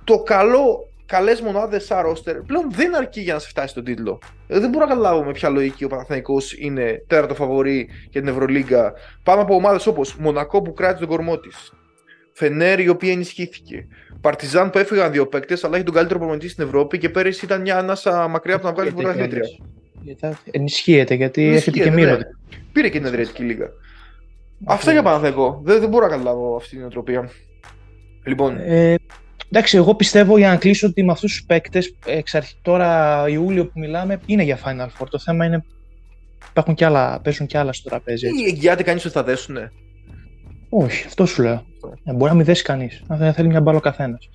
το 0.04 0.20
καλό, 0.24 0.87
καλές 1.08 1.42
μονάδες 1.42 1.86
σαν 1.86 2.02
ρόστερ 2.02 2.42
πλέον 2.42 2.72
δεν 2.72 2.96
αρκεί 2.96 3.22
για 3.22 3.34
να 3.34 3.40
σε 3.40 3.48
φτάσει 3.48 3.68
στον 3.68 3.84
τίτλο. 3.84 4.20
Ε, 4.48 4.60
δεν 4.60 4.70
μπορώ 4.70 4.86
να 4.86 4.92
καταλάβω 4.92 5.24
με 5.24 5.32
ποια 5.32 5.50
λογική 5.50 5.84
ο 5.84 5.88
Παναθηναϊκός 5.88 6.54
είναι 6.58 7.04
τέταρτο 7.08 7.36
φαβορή 7.36 7.90
για 8.10 8.22
την 8.22 8.30
Ευρωλίγκα 8.30 8.94
πάνω 9.24 9.42
από 9.42 9.56
ομάδες 9.56 9.88
όπως 9.88 10.16
Μονακό 10.16 10.62
που 10.62 10.74
κράτησε 10.74 11.00
τον 11.00 11.08
κορμό 11.08 11.38
της. 11.38 11.72
Φενέρ 12.32 12.80
η 12.80 12.88
οποία 12.88 13.12
ενισχύθηκε. 13.12 13.88
Παρτιζάν 14.22 14.70
που 14.70 14.78
έφυγαν 14.78 15.12
δύο 15.12 15.28
παίκτες, 15.28 15.64
αλλά 15.64 15.76
έχει 15.76 15.86
τον 15.86 15.94
καλύτερο 15.94 16.20
προμονητή 16.20 16.50
στην 16.50 16.64
Ευρώπη 16.64 16.98
και 16.98 17.10
πέρυσι 17.10 17.46
ήταν 17.46 17.62
μια 17.62 17.78
ανάσα 17.78 18.28
μακριά 18.28 18.56
από 18.56 18.64
το 18.64 18.70
να 18.70 18.76
βγάλει 18.76 18.94
την 18.94 19.04
πρωταθλήτρια. 19.04 19.44
Ενισχύεται 20.52 21.14
γιατί 21.14 21.48
έχετε 21.48 21.80
και 21.80 21.92
μύρο. 21.92 22.16
Ναι. 22.16 22.24
Πήρε 22.72 22.90
και 22.90 22.98
την 22.98 23.08
Αδριατική 23.08 23.44
Λίγα. 23.44 23.70
Αυτά 24.66 24.92
για 24.92 25.04
Παναθηναϊκό. 25.04 25.62
Δεν, 25.64 25.80
δεν 25.80 25.90
μπορώ 25.90 26.06
να 26.06 26.12
καταλάβω 26.12 26.56
αυτή 26.56 26.76
την 26.76 26.86
οτροπία. 26.86 27.30
Λοιπόν. 28.24 28.58
Ε, 28.58 28.96
Εντάξει, 29.52 29.78
εγώ 29.78 29.96
πιστεύω 29.96 30.38
για 30.38 30.50
να 30.50 30.56
κλείσω 30.56 30.88
ότι 30.88 31.04
με 31.04 31.12
αυτούς 31.12 31.32
τους 31.32 31.44
παίκτες, 31.44 31.96
εξ 32.06 32.36
αρχή 32.36 32.56
τώρα 32.62 33.24
Ιούλιο 33.30 33.66
που 33.66 33.80
μιλάμε, 33.80 34.20
είναι 34.26 34.44
για 34.44 34.60
Final 34.66 34.86
Four. 34.86 35.08
Το 35.10 35.20
θέμα 35.20 35.46
είναι. 35.46 35.66
Υπάρχουν 36.50 36.76
κι 36.76 36.84
άλλα, 36.84 37.20
παίζουν 37.24 37.48
κι 37.48 37.58
άλλα 37.58 37.74
στο 37.74 37.90
τραπέζι. 37.90 38.28
Ή 38.28 38.46
εγγυάται 38.48 38.84
κανείς 38.84 39.06
ότι 39.06 39.14
θα 39.14 39.24
δέσουνε; 39.24 39.72
Όχι, 40.70 41.06
αυτό 41.06 41.26
σου 41.26 41.42
λέω. 41.42 41.66
Ε, 42.04 42.14
μπορεί 42.14 42.32
να 42.32 42.38
μην 42.38 42.46
δέσει 42.46 42.64
κανείς. 42.64 43.04
Αν 43.08 43.34
θέλει 43.34 43.48
μια 43.48 43.62
μπάλα 43.62 43.78
ο 43.78 43.82
καθένας. 43.82 44.30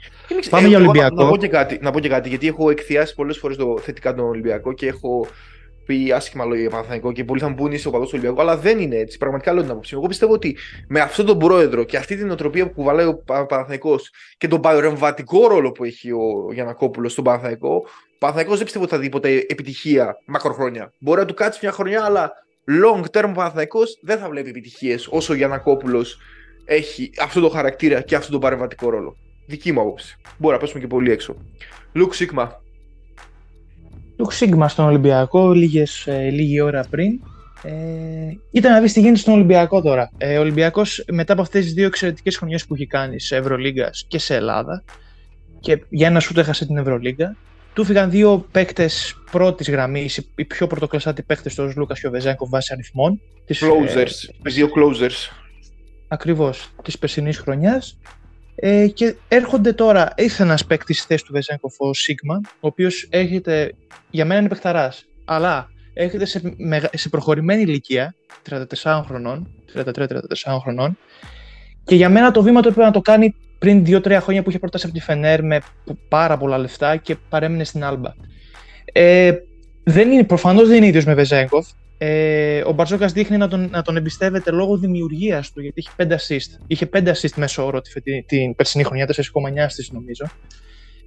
Πάμε 0.50 0.69
για 0.69 0.78
Ολυμπιακό. 0.78 1.14
Να, 1.14 1.23
να, 1.25 1.28
πω 1.31 1.37
και 1.37 1.49
κάτι, 1.49 1.78
να 1.83 1.90
πω 1.90 2.00
και 2.00 2.09
κάτι, 2.09 2.28
γιατί 2.28 2.47
έχω 2.47 2.71
εκθιάσει 2.71 3.14
πολλές 3.14 3.38
φορές 3.38 3.57
θετικά 3.81 4.14
τον 4.14 4.25
Ολυμπιακό 4.25 4.73
και 4.73 4.87
έχω 4.87 5.26
πει 5.86 6.12
άσχημα 6.12 6.44
λόγια 6.44 6.60
για 6.60 6.70
Παναθανικό 6.70 7.12
και 7.12 7.24
πολλοί 7.24 7.40
θα 7.40 7.48
μου 7.48 7.54
πούνε 7.54 7.74
είσαι 7.74 7.88
ο 7.88 7.90
παδός 7.90 8.08
του 8.08 8.14
Ολυμπιακού, 8.18 8.40
αλλά 8.40 8.56
δεν 8.56 8.78
είναι 8.78 8.96
έτσι. 8.96 9.18
Πραγματικά 9.18 9.52
λέω 9.52 9.62
την 9.62 9.70
άποψή 9.70 9.94
Εγώ 9.94 10.06
πιστεύω 10.06 10.32
ότι 10.32 10.56
με 10.88 11.00
αυτόν 11.00 11.26
τον 11.26 11.38
πρόεδρο 11.38 11.84
και 11.84 11.96
αυτή 11.96 12.16
την 12.16 12.30
οτροπία 12.30 12.66
που 12.66 12.72
κουβαλάει 12.72 13.06
ο 13.06 13.22
Παναθανικό 13.48 13.98
και 14.38 14.48
τον 14.48 14.60
παρεμβατικό 14.60 15.48
ρόλο 15.48 15.72
που 15.72 15.84
έχει 15.84 16.12
ο 16.12 16.52
Γιανακόπουλος 16.52 17.12
στον 17.12 17.24
Παναθανικό, 17.24 17.74
ο 18.14 18.18
Παναθανικό 18.18 18.54
δεν 18.54 18.64
πιστεύω 18.64 18.84
ότι 18.84 18.94
θα 18.94 19.00
δει 19.00 19.08
ποτέ 19.08 19.28
επιτυχία 19.48 20.16
μακροχρόνια. 20.24 20.92
Μπορεί 20.98 21.20
να 21.20 21.26
του 21.26 21.34
κάτσει 21.34 21.58
μια 21.62 21.72
χρονιά, 21.72 22.04
αλλά 22.04 22.32
long 22.82 23.04
term 23.10 23.28
ο 23.28 23.32
Παναθανικό 23.32 23.80
δεν 24.00 24.18
θα 24.18 24.28
βλέπει 24.28 24.48
επιτυχίες 24.48 25.08
όσο 25.10 25.32
ο 25.32 25.36
Γιανακόπουλος 25.36 26.18
έχει 26.64 27.10
αυτό 27.20 27.40
το 27.40 27.48
χαρακτήρα 27.48 28.00
και 28.00 28.16
αυτό 28.16 28.30
τον 28.30 28.40
παρεμβατικό 28.40 28.90
ρόλο. 28.90 29.16
Δική 29.46 29.72
μου 29.72 29.80
άποψη. 29.80 30.16
Μπορεί 30.38 30.54
να 30.54 30.60
πέσουμε 30.60 30.80
και 30.80 30.86
πολύ 30.86 31.10
έξω. 31.10 31.36
Λουκ 31.92 32.14
Σίγμα, 32.14 32.62
του 34.16 34.31
Σίγμα 34.31 34.69
στον 34.69 34.85
Ολυμπιακό 34.87 35.52
λίγες, 35.52 36.07
ε, 36.07 36.31
λίγη 36.31 36.61
ώρα 36.61 36.85
πριν. 36.90 37.21
Ε, 37.62 37.73
ήταν 38.50 38.73
να 38.73 38.81
δεις 38.81 38.92
τι 38.92 39.00
γίνεται 39.00 39.19
στον 39.19 39.35
Ολυμπιακό 39.35 39.83
τώρα. 39.83 40.11
Ε, 40.19 40.38
ο 40.38 40.40
Ολυμπιακός 40.40 41.04
μετά 41.12 41.33
από 41.33 41.42
αυτές 41.42 41.64
τις 41.64 41.73
δύο 41.73 41.87
εξαιρετικές 41.87 42.37
χρονιές 42.37 42.66
που 42.66 42.75
έχει 42.75 42.87
κάνει 42.87 43.21
σε 43.21 43.37
Ευρωλίγκα 43.37 43.90
και 44.09 44.19
σε 44.19 44.35
Ελλάδα, 44.35 44.85
και 45.61 45.85
για 45.88 46.07
ένα 46.07 46.21
σου 46.21 46.40
έχασε 46.40 46.66
την 46.66 46.76
Ευρωλίγκα, 46.76 47.37
του 47.75 47.85
φύγαν 47.85 48.11
δύο 48.11 48.47
παίκτες 48.50 49.16
πρώτης 49.31 49.71
γραμμής, 49.71 50.16
οι 50.35 50.45
πιο 50.45 50.66
πρωτοκλασσάτοι 50.66 51.23
παίκτες, 51.23 51.59
ο 51.59 51.73
Λούκας 51.76 52.00
και 52.00 52.07
ο 52.07 52.11
Βεζέγκο 52.11 52.49
βάσει 52.49 52.73
αριθμών. 52.73 53.21
Closers, 53.49 54.28
ε, 54.42 54.50
δύο 54.50 54.69
closers. 54.76 55.31
Ακριβώς, 56.09 56.71
της 56.83 56.99
περσινής 56.99 57.38
χρονιάς. 57.38 57.99
Ε, 58.54 58.87
και 58.87 59.14
έρχονται 59.28 59.73
τώρα, 59.73 60.12
ήρθε 60.16 60.42
ένας 60.42 60.66
παίκτης 60.66 60.99
στη 60.99 61.06
θέση 61.06 61.25
του 61.25 61.32
Βεζέγκοφ, 61.32 61.75
ο 61.80 61.94
Σίγμα, 61.94 62.40
ο 62.44 62.66
οποίος 62.66 63.06
έρχεται, 63.11 63.73
για 64.11 64.25
μένα 64.25 64.40
είναι 64.40 64.49
παιχταράς. 64.49 65.04
Αλλά 65.25 65.71
έχετε 65.94 66.25
σε, 66.25 66.54
σε 66.92 67.09
προχωρημένη 67.09 67.62
ηλικία, 67.62 68.14
34 68.50 69.02
χρονών, 69.06 69.49
33-34 69.75 69.87
χρονών, 70.61 70.99
και 71.85 71.94
για 71.94 72.09
μένα 72.09 72.30
το 72.30 72.42
βήμα 72.42 72.61
το 72.61 72.68
έπρεπε 72.68 72.87
να 72.87 72.92
το 72.92 73.00
κάνει 73.00 73.35
πριν 73.59 73.85
2-3 73.87 74.18
χρόνια 74.21 74.42
που 74.42 74.50
είχε 74.50 74.59
πρόταση 74.59 74.87
από 74.87 74.94
τη 74.94 75.00
Φενέρ 75.00 75.44
με 75.44 75.61
πάρα 76.09 76.37
πολλά 76.37 76.59
λεφτά 76.59 76.97
και 76.97 77.16
παρέμεινε 77.28 77.64
στην 77.64 77.85
Άλμπα. 77.85 78.11
Ε, 78.92 79.32
δεν 79.85 80.11
είναι, 80.11 80.25
προφανώς 80.25 80.68
δεν 80.68 80.76
είναι 80.76 80.87
ίδιος 80.87 81.04
με 81.04 81.14
Βεζέγκοφ. 81.14 81.68
Ε, 82.04 82.62
ο 82.66 82.73
Μπαρτζόκας 82.73 83.12
δείχνει 83.12 83.37
να 83.37 83.49
τον, 83.49 83.68
να 83.71 83.82
τον 83.82 83.97
εμπιστεύεται 83.97 84.50
λόγω 84.50 84.76
δημιουργίας 84.76 85.52
του, 85.52 85.61
γιατί 85.61 85.80
είχε 85.80 85.90
5 85.97 86.12
assist. 86.12 86.62
Είχε 86.66 86.88
5 86.92 87.09
assist 87.09 87.35
μέσω 87.37 87.66
όρο 87.66 87.80
την, 87.80 88.26
την 88.26 88.54
περσινή 88.54 88.85
χρονιά, 88.85 89.06
4,9 89.06 89.12
στη 89.68 89.88
νομίζω. 89.92 90.25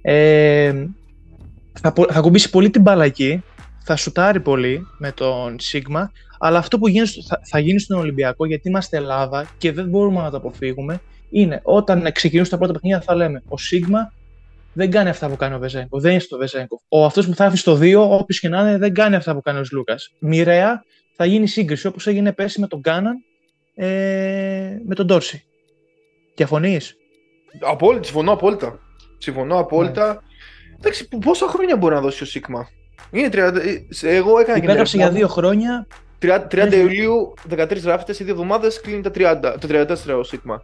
Ε, 0.02 0.72
θα, 1.80 1.92
θα 2.08 2.20
κουμπίσει 2.20 2.50
πολύ 2.50 2.70
την 2.70 2.82
μπάλα 2.82 3.04
εκεί, 3.04 3.42
θα 3.84 3.96
σουτάρει 3.96 4.40
πολύ 4.40 4.86
με 4.98 5.12
τον 5.12 5.60
Σίγμα, 5.60 6.12
αλλά 6.38 6.58
αυτό 6.58 6.78
που 6.78 6.88
γίνει, 6.88 7.06
θα, 7.06 7.40
θα 7.44 7.58
γίνει 7.58 7.78
στον 7.78 7.98
Ολυμπιακό, 7.98 8.46
γιατί 8.46 8.68
είμαστε 8.68 8.96
Ελλάδα 8.96 9.48
και 9.58 9.72
δεν 9.72 9.88
μπορούμε 9.88 10.20
να 10.20 10.30
το 10.30 10.36
αποφύγουμε, 10.36 11.00
είναι 11.30 11.60
όταν 11.62 12.12
ξεκινήσουν 12.12 12.50
τα 12.50 12.58
πρώτα 12.58 12.72
παιχνίδια 12.72 13.00
θα 13.00 13.14
λέμε 13.14 13.42
ο 13.48 13.58
Σίγμα 13.58 14.12
δεν 14.76 14.90
κάνει 14.90 15.08
αυτά 15.08 15.28
που 15.28 15.36
κάνει 15.36 15.54
ο 15.54 15.58
Βεζέγκο. 15.58 16.00
Δεν 16.00 16.10
είναι 16.10 16.20
στο 16.20 16.36
Βεζέγκο. 16.36 16.80
Ο 16.88 17.04
αυτός 17.04 17.26
που 17.26 17.34
θα 17.34 17.44
έρθει 17.44 17.56
στο 17.56 17.78
2, 17.80 17.94
όποιος 17.96 18.40
και 18.40 18.48
να 18.48 18.60
είναι, 18.60 18.78
δεν 18.78 18.94
κάνει 18.94 19.14
αυτά 19.14 19.34
που 19.34 19.40
κάνει 19.40 19.58
ο 19.58 19.62
Λούκας. 19.72 20.12
Μοιραία 20.18 20.84
θα 21.16 21.24
γίνει 21.24 21.46
σύγκριση 21.46 21.86
όπως 21.86 22.06
έγινε 22.06 22.32
πέρσι 22.32 22.60
με 22.60 22.66
τον 22.66 22.80
Κάναν 22.80 23.16
ε, 23.74 23.86
με 24.86 24.94
τον 24.94 25.06
Τόρση. 25.06 25.44
Διαφωνείς; 26.34 26.96
Απόλυτα, 27.60 28.04
συμφωνώ 28.04 28.32
απόλυτα. 28.32 28.78
Συμφωνώ 29.18 29.58
απόλυτα. 29.58 30.12
Ναι. 30.12 30.18
Εντάξει, 30.78 31.08
πόσα 31.08 31.46
χρόνια 31.46 31.76
μπορεί 31.76 31.94
να 31.94 32.00
δώσει 32.00 32.22
ο 32.22 32.26
Σίγμα; 32.26 32.68
Είναι 33.10 33.28
30, 33.32 33.36
ε, 34.02 34.16
εγώ 34.16 34.38
έκανα 34.38 34.58
Υπέγραψε 34.58 34.96
για 34.96 35.10
δύο 35.10 35.28
χρόνια. 35.28 35.86
30, 36.22 36.46
30 36.50 36.72
Ιουλίου, 36.72 37.34
13 37.50 37.82
γράφτες, 37.82 38.16
σε 38.16 38.24
δύο 38.24 38.32
εβδομάδες 38.32 38.80
κλείνει 38.80 39.02
τα 39.02 39.10
30, 39.14 39.56
το 39.60 39.68
34 39.68 40.18
ο 40.18 40.22
Σίγμα. 40.22 40.62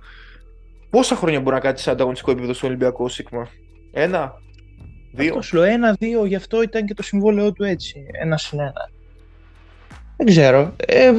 Πόσα 0.90 1.16
χρόνια 1.16 1.40
μπορεί 1.40 1.54
να 1.54 1.60
κάτσει 1.60 1.84
σε 1.84 1.90
ανταγωνιστικό 1.90 2.30
επίπεδο 2.30 2.52
στο 2.52 2.66
Ολυμπιακό 2.66 3.08
Σίγμα; 3.08 3.48
Ένα, 3.92 4.34
δύο. 5.12 5.28
Αυτός 5.28 5.52
λέω, 5.52 5.62
ένα, 5.62 5.96
δύο, 5.98 6.24
γι' 6.24 6.34
αυτό 6.34 6.62
ήταν 6.62 6.86
και 6.86 6.94
το 6.94 7.02
συμβόλαιό 7.02 7.52
του 7.52 7.62
έτσι. 7.62 8.06
Ένα 8.22 8.36
συν 8.36 8.60
ένα. 8.60 8.90
Δεν 10.16 10.26
ξέρω. 10.26 10.76
Ε, 10.76 11.12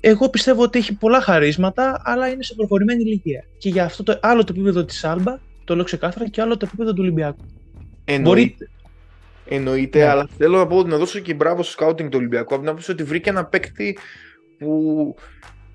εγώ 0.00 0.28
πιστεύω 0.28 0.62
ότι 0.62 0.78
έχει 0.78 0.94
πολλά 0.94 1.20
χαρίσματα, 1.20 2.00
αλλά 2.04 2.28
είναι 2.28 2.42
σε 2.42 2.54
προχωρημένη 2.54 3.02
ηλικία. 3.02 3.44
Και 3.58 3.68
για 3.68 3.84
αυτό 3.84 4.02
το 4.02 4.18
άλλο 4.22 4.44
το 4.44 4.52
επίπεδο 4.56 4.84
της 4.84 5.04
Άλμπα, 5.04 5.38
το 5.64 5.74
λέω 5.74 5.84
ξεκάθαρα, 5.84 6.28
και 6.28 6.40
άλλο 6.40 6.56
το 6.56 6.66
επίπεδο 6.68 6.92
του 6.92 7.02
Ολυμπιακού. 7.02 7.44
Εννοείται. 8.04 8.70
Εννοείται, 9.48 9.98
ναι. 9.98 10.04
αλλά 10.04 10.28
θέλω 10.38 10.58
να 10.58 10.66
πω 10.66 10.82
να 10.82 10.96
δώσω 10.96 11.18
και 11.18 11.34
μπράβο 11.34 11.62
στο 11.62 11.72
σκάουτινγκ 11.72 12.10
του 12.10 12.18
Ολυμπιακού. 12.18 12.54
Από 12.54 12.62
την 12.62 12.70
άποψη 12.70 12.90
ότι 12.90 13.02
βρήκε 13.02 13.30
ένα 13.30 13.44
παίκτη 13.44 13.98
που 14.58 15.14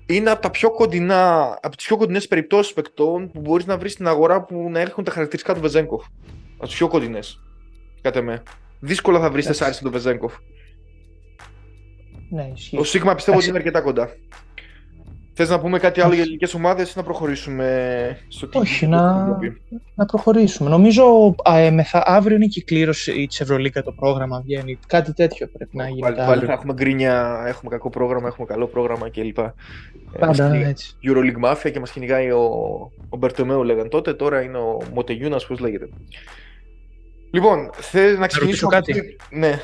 είναι 0.06 0.30
από 0.30 0.42
τα 0.42 0.50
πιο 0.50 0.70
κοντινά, 0.70 1.42
από 1.62 1.76
τις 1.76 1.86
πιο 1.86 1.96
κοντινές 1.96 2.28
περιπτώσεις 2.28 2.72
παικτών 2.72 3.30
που 3.30 3.40
μπορείς 3.40 3.66
να 3.66 3.78
βρεις 3.78 3.92
στην 3.92 4.06
αγορά 4.06 4.42
που 4.42 4.68
να 4.70 4.80
έχουν 4.80 5.04
τα 5.04 5.10
χαρακτηριστικά 5.10 5.54
του 5.54 5.60
Βεζέγκοφ. 5.60 6.04
Από 6.56 6.66
τις 6.66 6.74
πιο 6.74 6.88
κοντινές. 6.88 7.40
Κάτε 8.00 8.20
με. 8.20 8.42
Δύσκολα 8.80 9.20
θα 9.20 9.30
βρεις 9.30 9.46
τεσσάρι 9.46 9.74
στον 9.74 9.90
Βεζέγκοφ. 9.90 10.34
Ναι, 12.30 12.50
ισχύει. 12.54 12.78
Ο 12.78 12.84
Σίγμα 12.84 13.14
πιστεύω 13.14 13.38
ότι 13.38 13.48
είναι 13.48 13.56
αρκετά 13.56 13.80
κοντά. 13.80 14.16
Θες 15.36 15.48
να 15.48 15.60
πούμε 15.60 15.78
κάτι 15.78 16.00
άλλο 16.00 16.14
για 16.14 16.22
ελληνικέ 16.22 16.56
ομάδες 16.56 16.90
ή 16.90 16.92
να 16.96 17.02
προχωρήσουμε 17.02 18.18
στο 18.28 18.48
τι 18.48 18.58
Όχι, 18.58 18.86
να... 18.86 19.26
να 19.94 20.06
προχωρήσουμε. 20.06 20.70
Νομίζω 20.70 21.34
α, 21.44 21.70
μεθα... 21.72 22.02
αύριο 22.06 22.36
είναι 22.36 22.44
η 22.44 22.48
κυκλήρωση 22.48 23.26
της 23.26 23.40
Ευρωλίκα 23.40 23.82
το 23.82 23.92
πρόγραμμα 23.92 24.40
βγαίνει. 24.40 24.78
Κάτι 24.86 25.12
τέτοιο 25.12 25.46
πρέπει 25.46 25.76
να 25.76 25.88
γίνει. 25.88 26.00
Πάλι, 26.00 26.16
πάλι 26.16 26.44
θα 26.44 26.52
έχουμε 26.52 26.72
γκρίνια, 26.72 27.44
έχουμε 27.46 27.70
κακό 27.70 27.90
πρόγραμμα, 27.90 28.28
έχουμε 28.28 28.46
καλό 28.46 28.66
πρόγραμμα 28.66 29.10
κλπ. 29.10 29.38
Πάντα 30.18 30.54
ε, 30.54 30.68
έτσι. 30.68 30.96
Euroleague 31.02 31.44
Mafia 31.44 31.70
και 31.72 31.80
μας 31.80 31.90
κυνηγάει 31.90 32.30
ο, 32.30 32.42
ο 33.08 33.16
Μπερτομέου 33.16 33.62
λέγαν 33.62 33.88
τότε, 33.88 34.14
τώρα 34.14 34.42
είναι 34.42 34.58
ο 34.58 34.78
Μοτεγιούνας, 34.94 35.46
πώς 35.46 35.58
λέγεται. 35.58 35.88
Λοιπόν, 37.30 37.70
θες 37.74 38.18
να 38.18 38.26
ξεκινήσουμε. 38.26 38.74
κάτι; 38.74 39.16
Ναι, 39.30 39.60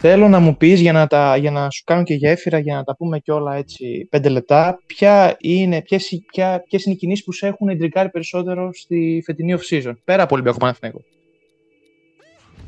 Θέλω 0.00 0.28
να 0.28 0.38
μου 0.38 0.56
πεις, 0.56 0.80
για 0.80 0.92
να, 0.92 1.06
τα, 1.06 1.36
για 1.36 1.50
να 1.50 1.70
σου 1.70 1.84
κάνω 1.84 2.02
και 2.02 2.14
γέφυρα, 2.14 2.58
για 2.58 2.74
να 2.74 2.84
τα 2.84 2.96
πούμε 2.96 3.18
και 3.18 3.32
όλα 3.32 3.54
έτσι 3.54 4.06
πέντε 4.10 4.28
λεπτά, 4.28 4.80
ποια 4.86 5.36
είναι, 5.40 5.82
ποιες, 5.82 6.22
ποια, 6.32 6.64
ποιες 6.68 6.84
είναι 6.84 6.94
οι 6.94 6.98
κινήσεις 6.98 7.24
που 7.24 7.32
σε 7.32 7.46
έχουν 7.46 7.68
εντρικάρει 7.68 8.10
περισσότερο 8.10 8.70
στη 8.72 9.22
φετινή 9.24 9.54
off-season, 9.58 9.92
πέρα 10.04 10.22
από 10.22 10.34
Ολυμπιακό 10.34 10.58
Παναθηναϊκό. 10.58 11.00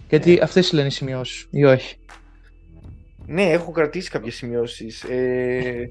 Γιατί 0.09 0.33
ε. 0.37 0.41
αυτές 0.43 0.73
λένε 0.73 0.87
οι 0.87 0.91
σημειώσεις, 0.91 1.47
ή 1.51 1.65
όχι; 1.65 1.97
Ναι, 3.27 3.43
έχω 3.43 3.71
κρατήσει 3.71 4.11
κάποιες 4.11 4.35
σημειώσεις. 4.35 5.03
Ε, 5.03 5.91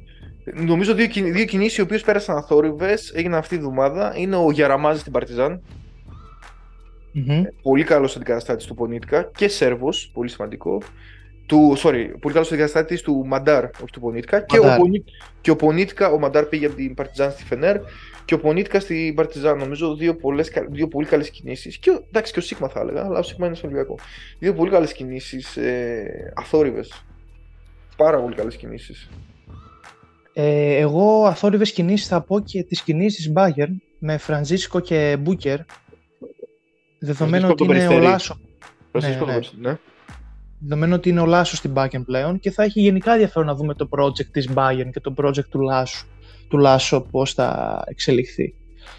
νομίζω 0.54 0.94
δύο, 0.94 1.08
δύο 1.14 1.46
κινήσεις 1.46 1.78
οι 1.78 1.82
οποίες 1.82 2.02
πέρασαν 2.02 2.38
αθόρυβες, 2.38 3.12
έγιναν 3.16 3.40
αυτή 3.40 3.56
τη 3.56 3.62
βδομάδα, 3.62 4.14
είναι 4.18 4.36
ο 4.36 4.52
Γιαραμάζης 4.52 5.02
στην 5.02 5.12
Παρτιζάν. 5.12 5.62
Mm-hmm. 7.16 7.44
Πολύ 7.62 7.84
καλός 7.84 8.16
αντικαταστάτης 8.16 8.66
του 8.66 8.76
Πονίτικα 8.76 9.32
και 9.36 9.48
Σέρβος, 9.48 10.12
πολύ 10.14 10.30
σημαντικό 10.30 10.82
του, 11.50 11.76
sorry, 11.78 12.10
πολύ 12.20 12.34
καλός 12.34 12.48
αντικαταστάτη 12.48 13.02
του 13.02 13.26
Μαντάρ, 13.26 13.64
όχι 13.64 13.92
του 13.92 14.00
Πονίτικα. 14.00 14.42
Και 14.42 14.60
ο, 14.60 14.64
και 15.42 15.52
ο 15.52 15.56
Πονίτικα, 15.56 16.12
ο 16.12 16.20
Μαντάρ 16.20 16.46
πήγε 16.46 16.66
από 16.66 16.76
την 16.76 16.94
Παρτιζάν 16.94 17.32
στη 17.32 17.44
Φενέρ 17.44 17.78
και 18.26 18.34
ο 18.34 18.40
Πονίτικα 18.40 18.80
στην 18.80 19.16
Παρτιζάν. 19.16 19.58
Νομίζω 19.58 19.96
δύο, 19.96 20.16
πολλές, 20.16 20.52
δύο 20.70 20.88
πολύ 20.88 21.08
καλές 21.08 21.30
κινήσεις. 21.30 21.78
Και, 21.78 22.00
εντάξει, 22.08 22.34
και 22.34 22.40
ο 22.40 22.42
Σίγμα 22.42 22.68
θα 22.70 22.80
έλεγα, 22.80 23.04
αλλά 23.06 23.20
ο 23.20 23.24
Σίγμα 23.24 23.46
είναι 23.46 23.56
στο 23.56 23.68
Ολυμπιακό. 23.68 23.98
Δύο 24.40 24.54
πολύ 24.54 24.70
καλές 24.70 24.94
κινήσεις, 24.94 25.58
ε, 25.58 26.34
αθόρυβες. 26.36 27.06
Πάρα 27.98 28.22
πολύ 28.22 28.36
καλές 28.36 28.56
κινήσεις. 28.56 29.10
Ε, 30.34 30.76
εγώ 30.76 31.26
αθόρυβες 31.26 31.72
κινήσεις 31.72 32.08
θα 32.08 32.22
πω 32.22 32.40
και 32.40 32.64
τις 32.64 32.82
κινήσεις 32.82 33.26
τη 33.26 33.34
Bayern 33.36 33.76
με 34.00 34.18
Φραντζίσκο 34.18 34.80
και 34.80 35.18
Μπούκερ. 35.20 35.60
Δεδομένου 37.00 37.48
ότι 37.50 37.64
είναι 37.64 37.88
ο 37.88 38.00
Λάσο. 38.00 38.40
Ναι, 38.92 39.08
ναι. 39.26 39.40
ναι 39.60 39.78
δεδομένου 40.60 40.94
ότι 40.96 41.10
είναι 41.10 41.20
ο 41.20 41.26
Λάσος 41.26 41.58
στην 41.58 41.74
Bayern 41.76 42.02
πλέον 42.06 42.40
και 42.40 42.52
θα 42.52 42.64
έχει 42.64 42.82
γενικά 42.82 43.12
ενδιαφέρον 43.12 43.48
να 43.48 43.56
δούμε 43.56 43.74
το 43.74 43.90
project 43.92 44.26
της 44.32 44.50
Bayern 44.56 44.90
και 44.92 45.00
το 45.00 45.14
project 45.18 45.46
του 45.50 45.60
Λάσου, 45.60 46.08
του 46.50 46.58
Λάσο 46.58 47.02
πώς 47.02 47.34
θα 47.34 47.82
εξελιχθεί. 47.88 48.54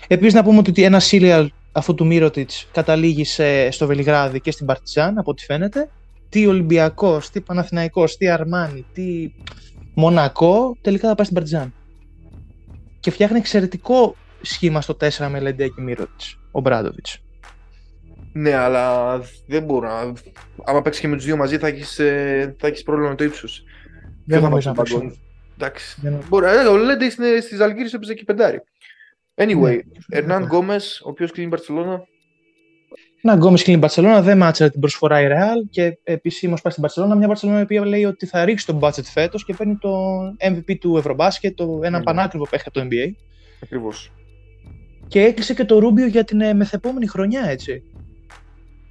Επίσης 0.09 0.35
να 0.35 0.43
πούμε 0.43 0.59
ότι 0.59 0.85
ένα 0.85 1.01
serial 1.11 1.47
αφού 1.73 1.95
του 1.95 2.07
Μύρωτιτς 2.07 2.69
καταλήγει 2.73 3.25
σε, 3.25 3.71
στο 3.71 3.87
Βελιγράδι 3.87 4.41
και 4.41 4.51
στην 4.51 4.67
Παρτιζάν 4.67 5.19
από 5.19 5.31
ό,τι 5.31 5.45
φαίνεται. 5.45 5.91
Τι 6.29 6.47
Ολυμπιακός, 6.47 7.31
τι 7.31 7.41
Παναθηναϊκός, 7.41 8.17
τι 8.17 8.29
Αρμάνι, 8.29 8.87
τι 8.93 9.33
Μονακό, 9.95 10.77
τελικά 10.81 11.09
θα 11.09 11.15
πάει 11.15 11.25
στην 11.25 11.37
Παρτιζάν. 11.37 11.75
Και 13.01 13.11
φτιάχνει 13.11 13.39
εξαιρετικό 13.39 14.17
σχήμα 14.41 14.81
στο 14.81 14.97
4 15.01 15.29
με 15.31 15.41
Λεντέ 15.41 15.69
και 15.69 15.81
Μύρωτιτς, 15.81 16.39
ο 16.51 16.61
Μπράντοβιτς. 16.61 17.19
Ναι, 18.33 18.55
αλλά 18.55 19.19
δεν 19.47 19.63
μπορώ 19.63 19.89
να. 19.89 20.13
Άμα 20.65 20.83
παίξεις 20.83 21.03
και 21.03 21.09
με 21.09 21.17
τους 21.17 21.25
δύο 21.25 21.37
μαζί, 21.37 21.59
θα 21.59 21.67
έχεις 21.67 21.99
ε, 21.99 22.57
έχεις 22.63 22.83
πρόβλημα 22.83 23.09
με 23.11 23.15
το 23.17 23.25
ύψος. 23.25 23.65
Δεν 24.25 24.41
θα 24.41 24.49
να 24.49 24.73
παίξει. 24.73 25.21
Εντάξει. 25.55 25.97
Μπορεί, 26.29 26.47
ε, 26.47 26.69
ο 26.69 26.77
Λέντε 26.77 27.11
στι 27.11 27.63
Αλγύρε 27.63 27.89
έπαιζε 27.93 28.15
και 28.15 28.25
πεντάρι. 28.25 28.63
Anyway, 29.35 29.79
Ερνάν 30.09 30.45
Γκόμες, 30.45 31.01
ο 31.05 31.09
οποίος 31.09 31.31
κλείνει 31.31 31.47
η 31.47 31.51
Μπαρσελόνα. 31.51 32.05
Να, 33.23 33.35
Γκόμες 33.35 33.63
κλείνει 33.63 33.79
η 33.79 33.81
Μπαρσελόνα, 33.81 34.23
δεν 34.23 34.37
μάτσε 34.37 34.71
την 34.71 34.81
προσφορά 34.81 35.21
η 35.21 35.27
Ρεάλ 35.27 35.69
και 35.71 35.99
επισήμως 36.03 36.61
πάει 36.61 36.73
στην 36.73 36.83
Μπαρσελόνα. 36.83 37.15
Μια 37.15 37.27
Μπαρσελόνα 37.27 37.59
η 37.59 37.63
οποία 37.63 37.87
λέει 37.87 38.05
ότι 38.05 38.27
θα 38.27 38.45
ρίξει 38.45 38.67
τον 38.67 38.79
budget 38.83 39.05
φέτος 39.05 39.45
και 39.45 39.55
παίρνει 39.55 39.77
το 39.77 39.91
MVP 40.39 40.79
του 40.79 40.97
Ευρωμπάσκετ, 40.97 41.57
το, 41.57 41.81
ένα 41.83 42.01
mm. 42.01 42.05
πανάκριβο 42.05 42.47
παίχτη 42.51 42.69
από 42.69 42.81
το 42.81 42.87
NBA. 42.91 43.11
Ακριβώς. 43.63 44.13
Και 45.07 45.21
έκλεισε 45.23 45.55
και 45.55 45.65
το 45.65 45.79
Ρούμπιο 45.79 46.07
για 46.07 46.25
την 46.25 46.41
ε, 46.41 46.55
μεθεπόμενη 46.55 47.07
χρονιά, 47.07 47.45
έτσι. 47.45 47.83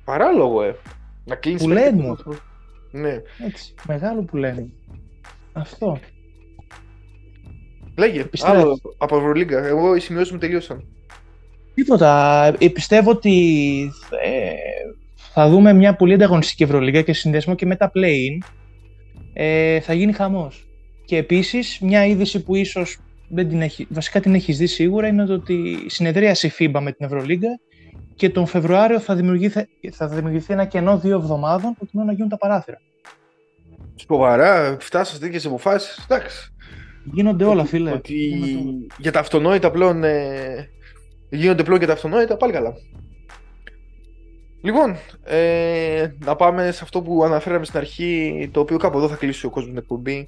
Παράλογο, 0.10 0.64
ε. 0.64 0.76
Να 1.26 1.36
κλείνεις 1.36 1.62
Που 1.62 1.70
λένε 1.70 2.02
μου. 2.02 2.18
Ναι. 2.92 3.22
Έτσι. 3.46 3.74
Μεγάλο 3.88 4.24
που 4.24 4.38
λένε. 4.38 4.70
Αυτό. 5.54 6.00
Λέγε. 7.98 8.24
Πιστεύω... 8.24 8.60
Άλλο 8.60 8.80
από 8.98 9.18
Ευρωλίγκα. 9.18 9.66
Εγώ 9.66 9.96
οι 9.96 10.00
σημειώσεις 10.00 10.32
μου 10.32 10.38
τελείωσαν. 10.38 10.86
Τίποτα. 11.74 12.46
Ε, 12.60 12.68
πιστεύω 12.68 13.12
ότι 13.12 13.82
ε, 14.24 14.52
θα 15.16 15.50
δούμε 15.50 15.74
μια 15.74 15.96
πολύ 15.96 16.14
ανταγωνιστική 16.14 16.64
Ευρωλίγκα 16.64 17.02
και 17.02 17.14
συνδεσμό 17.14 17.56
και 17.56 17.66
με 17.66 17.76
τα 17.76 17.92
play-in. 17.96 18.48
Ε, 19.34 19.80
θα 19.80 19.94
γίνει 19.94 20.14
χαμός. 20.14 20.68
Και 21.06 21.18
επίσης 21.18 21.80
μια 21.80 22.06
είδηση 22.06 22.44
που 22.44 22.56
ίσως 22.56 22.98
δεν 23.30 23.50
την 23.50 23.62
έχει, 23.62 23.88
βασικά 23.90 24.20
την 24.20 24.34
έχεις 24.36 24.58
δει 24.58 24.68
σίγουρα 24.68 25.08
είναι 25.08 25.34
ότι 25.34 25.84
συνεδρίασε 25.88 26.48
η 26.48 26.52
FIBA 26.60 26.80
με 26.82 26.92
την 26.92 27.06
Ευρωλίγκα 27.06 27.60
και 28.20 28.30
τον 28.30 28.46
Φεβρουάριο 28.46 29.00
θα 29.00 29.16
δημιουργηθεί, 29.16 29.68
θα 29.92 30.08
δημιουργηθεί 30.08 30.54
ένα 30.54 30.66
κενό 30.66 30.98
δύο 30.98 31.16
εβδομάδων 31.16 31.74
προκειμένου 31.74 32.08
να 32.08 32.14
γίνουν 32.14 32.30
τα 32.30 32.38
παράθυρα. 32.38 32.82
Σοβαρά, 33.96 34.78
φτάσατε 34.80 35.26
τέτοιε 35.26 35.40
αποφάσεις. 35.50 36.06
Εντάξει. 36.10 36.54
Γίνονται 37.04 37.44
όλα, 37.46 37.66
φίλε. 37.66 37.92
Ότι 37.92 38.44
για 38.98 39.12
τα 39.12 39.20
αυτονόητα 39.20 39.72
πλέον. 39.72 40.04
Ε... 40.04 40.70
Γίνονται 41.30 41.64
πλέον 41.64 41.80
και 41.80 41.86
τα 41.86 41.94
αυτονόητα, 41.94 42.38
πάλι 42.38 42.54
καλά. 42.54 42.74
Λοιπόν, 44.62 44.96
ε, 45.24 46.08
να 46.26 46.36
πάμε 46.36 46.72
σε 46.72 46.80
αυτό 46.84 47.02
που 47.02 47.24
αναφέραμε 47.24 47.66
στην 47.66 47.80
αρχή, 47.80 48.50
το 48.54 48.60
οποίο 48.60 48.78
κάπου 48.78 48.98
εδώ 48.98 49.08
θα 49.08 49.16
κλείσει 49.16 49.46
ο 49.46 49.50
κόσμος 49.50 49.70
την 49.70 49.82
εκπομπή. 49.82 50.28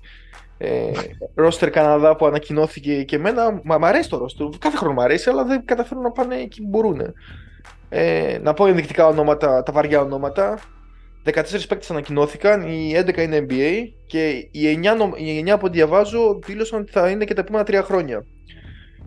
Ε, 0.58 0.92
ρόστερ 1.36 1.70
Καναδά 1.70 2.16
που 2.16 2.26
ανακοινώθηκε 2.26 3.04
και 3.04 3.16
εμένα, 3.16 3.62
μα, 3.64 3.78
μ' 3.78 3.86
αρέσει 3.86 4.10
το 4.10 4.18
ρόστερ, 4.18 4.48
κάθε 4.60 4.78
χρόνο 4.78 4.94
μου 4.94 5.02
αρέσει, 5.02 5.30
αλλά 5.30 5.44
δεν 5.44 5.66
καταφέρουν 5.66 6.04
να 6.04 6.12
πάνε 6.12 6.36
εκεί 6.36 6.62
που 6.62 6.68
μπορούν. 6.70 7.02
Ε, 7.94 8.40
να 8.42 8.54
πω 8.54 8.68
ενδεικτικά 8.68 9.08
ονόματα, 9.08 9.64
τα 9.64 9.72
βαριά 9.72 10.02
ονόματα. 10.02 10.60
14 11.24 11.68
παίκτες 11.68 11.92
ανακοινώθηκαν, 11.92 12.62
οι 12.62 12.94
11 12.96 13.18
είναι 13.18 13.46
NBA 13.50 13.88
και 14.08 14.30
οι 14.52 14.80
9, 14.84 15.14
οι 15.16 15.44
9 15.46 15.50
από 15.50 15.66
ό,τι 15.66 15.76
διαβάζω 15.76 16.40
δήλωσαν 16.46 16.80
ότι 16.80 16.92
θα 16.92 17.10
είναι 17.10 17.26
και 17.26 17.34
τα 17.34 17.42
επόμενα 17.42 17.82
3 17.82 17.84
χρόνια. 17.84 18.26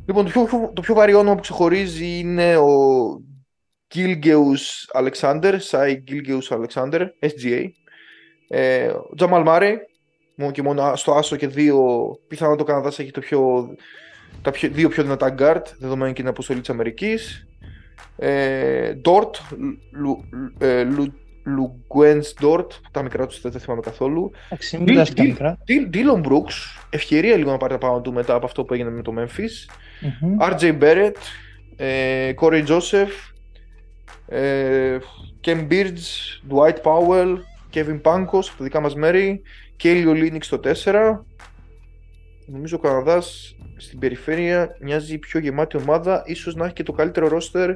Λοιπόν, 0.06 0.24
το 0.24 0.30
πιο, 0.30 0.70
το 0.74 0.80
πιο 0.80 0.94
βαρύ 0.94 1.14
όνομα 1.14 1.34
που 1.34 1.40
ξεχωρίζει 1.40 2.18
είναι 2.18 2.56
ο 2.56 2.66
Gilgeous 3.94 5.00
Alexander, 5.00 5.58
Sai 5.70 5.96
Gilgeous 6.08 6.58
Alexander, 6.58 7.06
SGA. 7.20 7.64
Ε, 8.48 8.86
ο 8.86 9.14
Τζαμάλ 9.16 9.42
Μάρε, 9.42 9.78
μόνο 10.34 10.52
και 10.52 10.62
μόνο 10.62 10.96
στο 10.96 11.12
άσο 11.12 11.36
και 11.36 11.46
δύο, 11.46 12.06
πιθανόν 12.28 12.56
το 12.56 12.64
Καναδάς 12.64 12.98
έχει 12.98 13.10
το 13.10 13.20
πιο, 13.20 13.68
τα 14.42 14.50
πιο, 14.50 14.68
δύο 14.68 14.88
πιο 14.88 15.02
δυνατά 15.02 15.34
guard, 15.38 15.62
δεδομένου 15.78 16.12
και 16.12 16.20
την 16.20 16.30
αποστολή 16.30 16.60
της 16.60 16.70
Αμερικής. 16.70 17.46
Ε, 18.16 18.94
Dort, 19.04 19.56
Λουγκουέντς 21.44 22.34
Dort, 22.40 22.66
τα 22.90 23.02
μικρά 23.02 23.26
τους 23.26 23.40
δεν 23.40 23.60
θυμάμαι 23.60 23.80
καθόλου. 23.80 24.30
Dylan 25.92 26.22
Brooks, 26.28 26.84
ευκαιρία 26.90 27.36
λίγο 27.36 27.50
να 27.50 27.56
πάρει 27.56 27.72
τα 27.72 27.78
πάνω 27.78 28.00
του 28.00 28.12
μετά 28.12 28.34
από 28.34 28.46
αυτό 28.46 28.64
που 28.64 28.74
έγινε 28.74 28.90
με 28.90 29.02
το 29.02 29.14
Memphis. 29.18 29.74
RJ 30.50 30.78
Barrett, 30.80 31.12
ε, 31.76 32.32
Corey 32.40 32.66
Joseph, 32.66 33.32
ε, 34.28 34.98
Ken 35.44 35.68
Beards, 35.68 36.02
Dwight 36.50 36.76
Powell, 36.82 37.36
Kevin 37.74 38.00
Pankos 38.02 38.46
από 38.48 38.58
τα 38.58 38.64
δικά 38.64 38.80
μας 38.80 38.94
μέρη, 38.94 39.42
Kelly 39.82 40.06
Olynyk 40.06 40.42
στο 40.42 40.58
4. 40.58 41.24
Νομίζω 42.46 42.76
ο 42.76 42.80
Καναδάς 42.80 43.56
στην 43.76 43.98
περιφέρεια 43.98 44.76
μοιάζει 44.80 45.18
πιο 45.18 45.40
γεμάτη 45.40 45.76
ομάδα, 45.76 46.22
ίσως 46.26 46.54
να 46.54 46.64
έχει 46.64 46.74
και 46.74 46.82
το 46.82 46.92
καλύτερο 46.92 47.28
ρόστερ 47.28 47.70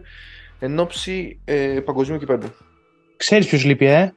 εν 0.58 0.78
ώψη 0.78 1.40
ε, 1.44 1.80
παγκοσμίου 1.84 2.18
κυπέδου. 2.18 2.48
Ξέρεις 3.16 3.46
ποιος 3.46 3.64
λείπει, 3.64 3.87
ε; 3.87 4.12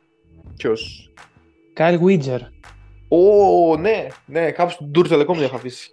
Ποιος; 0.58 1.12
Κάιλ 1.74 1.98
Βίτζερ. 1.98 2.42
Ω, 3.08 3.78
ναι, 3.78 4.08
ναι, 4.26 4.52
κάπου 4.52 4.72
στην 4.72 4.92
Tour 4.96 5.12
Telecom 5.12 5.36
δεν 5.36 5.44
είχα 5.44 5.56
αφήσει. 5.56 5.90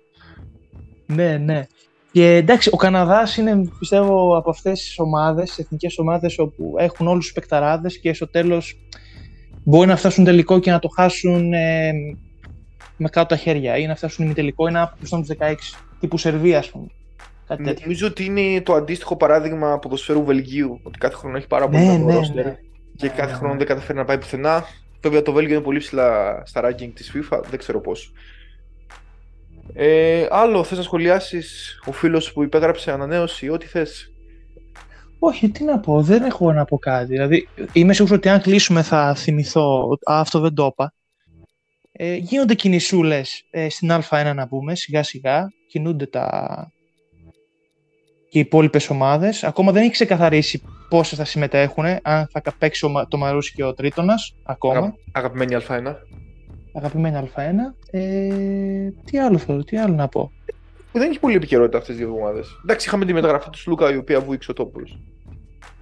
Ναι, 1.06 1.36
ναι. 1.36 1.66
Και 2.12 2.34
εντάξει, 2.34 2.70
ο 2.72 2.76
Καναδάς 2.76 3.36
είναι 3.36 3.70
πιστεύω 3.78 4.36
από 4.36 4.50
αυτές 4.50 4.80
τις 4.80 4.98
ομάδες, 4.98 5.48
τις 5.48 5.58
εθνικές 5.58 5.98
ομάδες, 5.98 6.38
όπου 6.38 6.74
έχουν 6.78 7.06
όλους 7.06 7.24
τους 7.24 7.32
παικταράδες 7.32 7.98
και 7.98 8.12
στο 8.12 8.28
τέλος 8.28 8.78
μπορεί 9.64 9.88
να 9.88 9.96
φτάσουν 9.96 10.24
τελικό 10.24 10.58
και 10.58 10.70
να 10.70 10.78
το 10.78 10.88
χάσουν 10.88 11.52
ε, 11.52 11.92
με 12.98 13.08
κάτω 13.08 13.26
τα 13.26 13.36
χέρια 13.36 13.76
ή 13.76 13.86
να 13.86 13.94
φτάσουν 13.94 14.24
ημιτελικό 14.24 14.68
ή 14.68 14.70
να 14.70 14.82
αποκλειστούν 14.82 15.20
τους 15.20 15.36
16. 15.40 15.54
Τύπου 16.00 16.18
Σερβία, 16.18 16.58
ας 16.58 16.70
πούμε. 16.70 16.86
Κάτι 17.46 17.62
τέτοιο. 17.62 17.82
Νομίζω 17.82 18.06
ότι 18.06 18.24
είναι 18.24 18.60
το 18.60 18.74
αντίστοιχο 18.74 19.16
παράδειγμα 19.16 19.78
ποδοσφαίρου 19.78 20.24
Βελγίου. 20.24 20.80
Ότι 20.82 20.98
κάθε 20.98 21.14
χρόνο 21.14 21.36
έχει 21.36 21.46
πάρα 21.46 21.68
πολύ 21.68 21.84
ναι, 21.84 21.96
ναι, 21.96 22.14
ναι. 22.34 22.58
και 22.96 23.06
ναι, 23.06 23.12
κάθε 23.16 23.32
χρόνο 23.34 23.56
δεν 23.56 23.66
καταφέρει 23.66 23.98
να 23.98 24.04
πάει 24.04 24.18
πουθενά. 24.18 24.64
Βέβαια 25.02 25.22
το 25.22 25.32
Βέλγιο 25.32 25.54
είναι 25.54 25.64
πολύ 25.64 25.78
ψηλά 25.78 26.42
στα 26.44 26.60
ranking 26.64 26.90
της 26.94 27.12
FIFA, 27.14 27.40
δεν 27.50 27.58
ξέρω 27.58 27.80
πώς. 27.80 28.12
Ε, 29.72 30.26
άλλο, 30.30 30.64
θες 30.64 30.78
να 30.78 30.84
σχολιάσεις 30.84 31.80
ο 31.84 31.92
φίλος 31.92 32.32
που 32.32 32.42
υπέγραψε 32.42 32.92
ανανέωση, 32.92 33.48
ό,τι 33.48 33.66
θες. 33.66 34.12
Όχι, 35.18 35.50
τι 35.50 35.64
να 35.64 35.78
πω, 35.78 36.02
δεν 36.02 36.22
έχω 36.22 36.52
να 36.52 36.64
πω 36.64 36.78
κάτι. 36.78 37.06
Δηλαδή, 37.06 37.48
είμαι 37.72 37.92
σίγουρος 37.92 38.16
ότι 38.16 38.28
αν 38.28 38.40
κλείσουμε 38.40 38.82
θα 38.82 39.14
θυμηθώ, 39.14 39.98
α, 40.10 40.20
αυτό 40.20 40.40
δεν 40.40 40.54
το 40.54 40.66
είπα. 40.66 40.92
Ε, 42.00 42.14
γίνονται 42.14 42.54
κινησούλες 42.54 43.46
ε, 43.50 43.68
στην 43.68 43.90
Α1 43.92 44.32
να 44.34 44.48
πούμε, 44.48 44.74
σιγά 44.74 45.02
σιγά, 45.02 45.48
κινούνται 45.68 46.06
τα... 46.06 46.72
και 48.28 48.38
οι 48.38 48.40
υπόλοιπες 48.40 48.90
ομάδες. 48.90 49.44
Ακόμα 49.44 49.72
δεν 49.72 49.82
έχει 49.82 49.90
ξεκαθαρίσει 49.90 50.62
πόσες 50.88 51.18
θα 51.18 51.24
συμμετέχουν, 51.24 51.84
αν 52.02 52.28
θα 52.32 52.42
παίξει 52.58 52.86
το 53.08 53.16
Μαρούσι 53.16 53.54
και 53.54 53.64
ο 53.64 53.74
Τρίτονας, 53.74 54.34
ακόμα. 54.44 54.78
Αγα... 54.78 54.94
Αγαπημένη 55.12 55.56
Α1 55.68 55.94
αγαπημένη 56.74 57.30
Α1. 57.34 57.74
Ε, 57.90 58.90
τι 59.04 59.18
άλλο 59.18 59.38
θέλω, 59.38 59.64
τι 59.64 59.78
άλλο 59.78 59.94
να 59.94 60.08
πω. 60.08 60.32
Δεν 60.92 61.10
έχει 61.10 61.20
πολύ 61.20 61.34
επικαιρότητα 61.34 61.78
αυτές 61.78 61.96
τι 61.96 62.02
δύο 62.02 62.12
εβδομάδε. 62.12 62.40
Εντάξει, 62.62 62.86
είχαμε 62.86 63.04
τη 63.04 63.12
μεταγραφή 63.12 63.50
του 63.50 63.58
Σλούκα 63.58 63.92
η 63.92 63.96
οποία 63.96 64.20
βούηξε 64.20 64.50
ο 64.50 64.54
τόπο. 64.54 64.80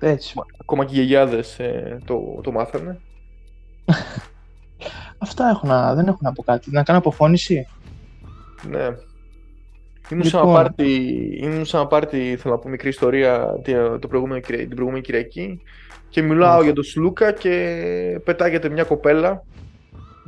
Έτσι. 0.00 0.34
Ακόμα 0.60 0.84
και 0.84 0.92
οι 0.92 0.96
γιαγιάδες 0.96 1.58
ε, 1.58 1.98
το, 2.04 2.40
το 2.42 2.52
μάθανε. 2.52 3.00
Αυτά 5.26 5.48
έχω 5.48 5.66
να, 5.66 5.94
δεν 5.94 6.06
έχω 6.06 6.18
να 6.20 6.32
πω 6.32 6.42
κάτι. 6.42 6.70
Να 6.70 6.82
κάνω 6.82 6.98
αποφώνηση; 6.98 7.66
Ναι. 8.68 8.84
Ήμουν 10.10 10.24
λοιπόν. 10.24 10.24
σε 10.24 10.36
ένα 10.36 10.52
πάρτι, 10.52 10.92
ήμουν 11.42 11.64
σε 11.64 11.76
ένα 11.76 11.86
πάρτι, 11.86 12.36
θέλω 12.38 12.54
να 12.54 12.60
πω 12.60 12.68
μικρή 12.68 12.88
ιστορία 12.88 13.60
το 14.00 14.08
προηγούμενο, 14.08 14.40
την 14.40 14.68
προηγούμενη 14.68 15.00
Κυριακή 15.00 15.62
και 16.08 16.22
μιλάω 16.22 16.62
για 16.62 16.72
τον 16.72 16.84
Σλούκα 16.84 17.32
και 17.32 18.20
πετάγεται 18.24 18.68
μια 18.68 18.84
κοπέλα 18.84 19.42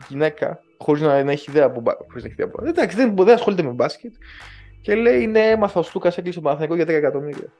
γυναίκα, 0.09 0.61
χωρίς 0.79 1.03
να, 1.03 1.23
να 1.23 1.31
έχει 1.31 1.51
ιδέα 1.51 1.65
από 1.65 1.81
μπάσκετ. 1.81 2.67
Εντάξει, 2.67 2.97
δεν, 2.97 3.17
δεν 3.17 3.35
ασχολείται 3.35 3.63
με 3.63 3.71
μπάσκετ. 3.71 4.13
Και 4.81 4.95
λέει: 4.95 5.27
Ναι, 5.27 5.41
έμαθα 5.41 5.81
ο 5.81 5.83
Στούκα 5.83 6.09
έκλεισε 6.09 6.33
το 6.33 6.41
Παναθηναϊκό 6.41 6.75
για 6.75 6.85
10 6.85 6.89
εκατομμύρια. 6.89 7.53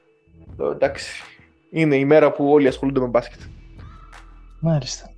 εντάξει. 0.71 1.23
Είναι 1.69 1.95
η 1.95 2.05
μέρα 2.05 2.31
που 2.31 2.51
όλοι 2.51 2.67
ασχολούνται 2.67 2.99
με 2.99 3.07
μπάσκετ. 3.07 3.39
Μάλιστα. 4.59 5.11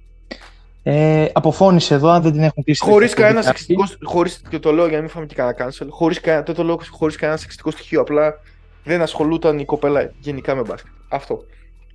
Ε, 0.83 1.25
αποφώνησε 1.33 1.93
εδώ, 1.93 2.09
αν 2.09 2.21
δεν 2.21 2.31
την 2.31 2.43
έχουν 2.43 2.63
κλείσει. 2.63 2.83
Χωρίς 2.83 3.13
κανένας 3.13 3.45
σεξιστικό. 3.45 3.83
Χωρίς, 4.03 4.41
και 4.49 4.59
το 4.59 4.71
λέω 4.71 4.85
για 4.85 4.95
να 4.95 5.01
μην 5.01 5.09
φάμε 5.09 5.25
και 5.25 5.35
κανένα 5.35 5.55
cancel. 5.59 5.87
Χωρίς 5.89 6.21
το 6.55 6.63
λέω 6.63 6.79
χωρίς 6.89 7.15
κανένα 7.15 7.39
σεξιστικό 7.39 7.71
στοιχείο. 7.71 8.01
Απλά 8.01 8.39
δεν 8.83 9.01
ασχολούταν 9.01 9.59
η 9.59 9.65
κοπέλα 9.65 10.11
γενικά 10.19 10.55
με 10.55 10.61
μπάσκετ. 10.61 10.91
Αυτό. 11.09 11.45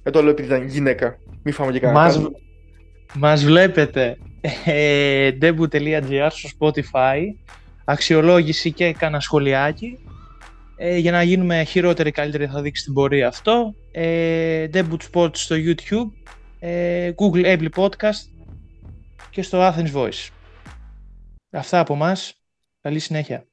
Δεν 0.03 0.13
το 0.13 0.23
λέω 0.23 0.31
επειδή 0.31 0.49
ήταν 0.49 0.67
γυναίκα. 0.67 1.19
Μην 1.43 1.55
φάμε 1.55 1.73
και 1.73 1.81
κανένα 1.81 2.13
cancel. 2.13 2.31
Μας 3.15 3.45
βλέπετε 3.45 4.19
ε, 4.65 5.31
debu.gr 5.41 6.29
στο 6.31 6.49
Spotify 6.59 7.19
αξιολόγηση 7.85 8.73
και 8.73 8.93
κάνα 8.93 9.21
σχολιάκι 9.21 9.99
ε, 10.77 10.97
για 10.97 11.11
να 11.11 11.23
γίνουμε 11.23 11.65
χειρότεροι 11.65 12.11
καλύτεροι 12.11 12.47
θα 12.47 12.61
δείξει 12.61 12.85
την 12.85 12.93
πορεία 12.93 13.29
αυτό 13.29 13.75
ε, 13.93 14.67
Debut 14.73 14.99
Sports 15.13 15.37
στο 15.37 15.57
YouTube 15.59 16.31
ε, 16.59 17.11
Google 17.17 17.45
Apple 17.45 17.69
Podcast 17.77 18.36
και 19.37 19.43
στο 19.43 19.59
Athens 19.61 19.93
Voice. 19.95 20.29
Αυτά 21.51 21.81
από 21.81 21.95
μας. 21.95 22.43
Καλή 22.81 22.99
συνέχεια. 22.99 23.47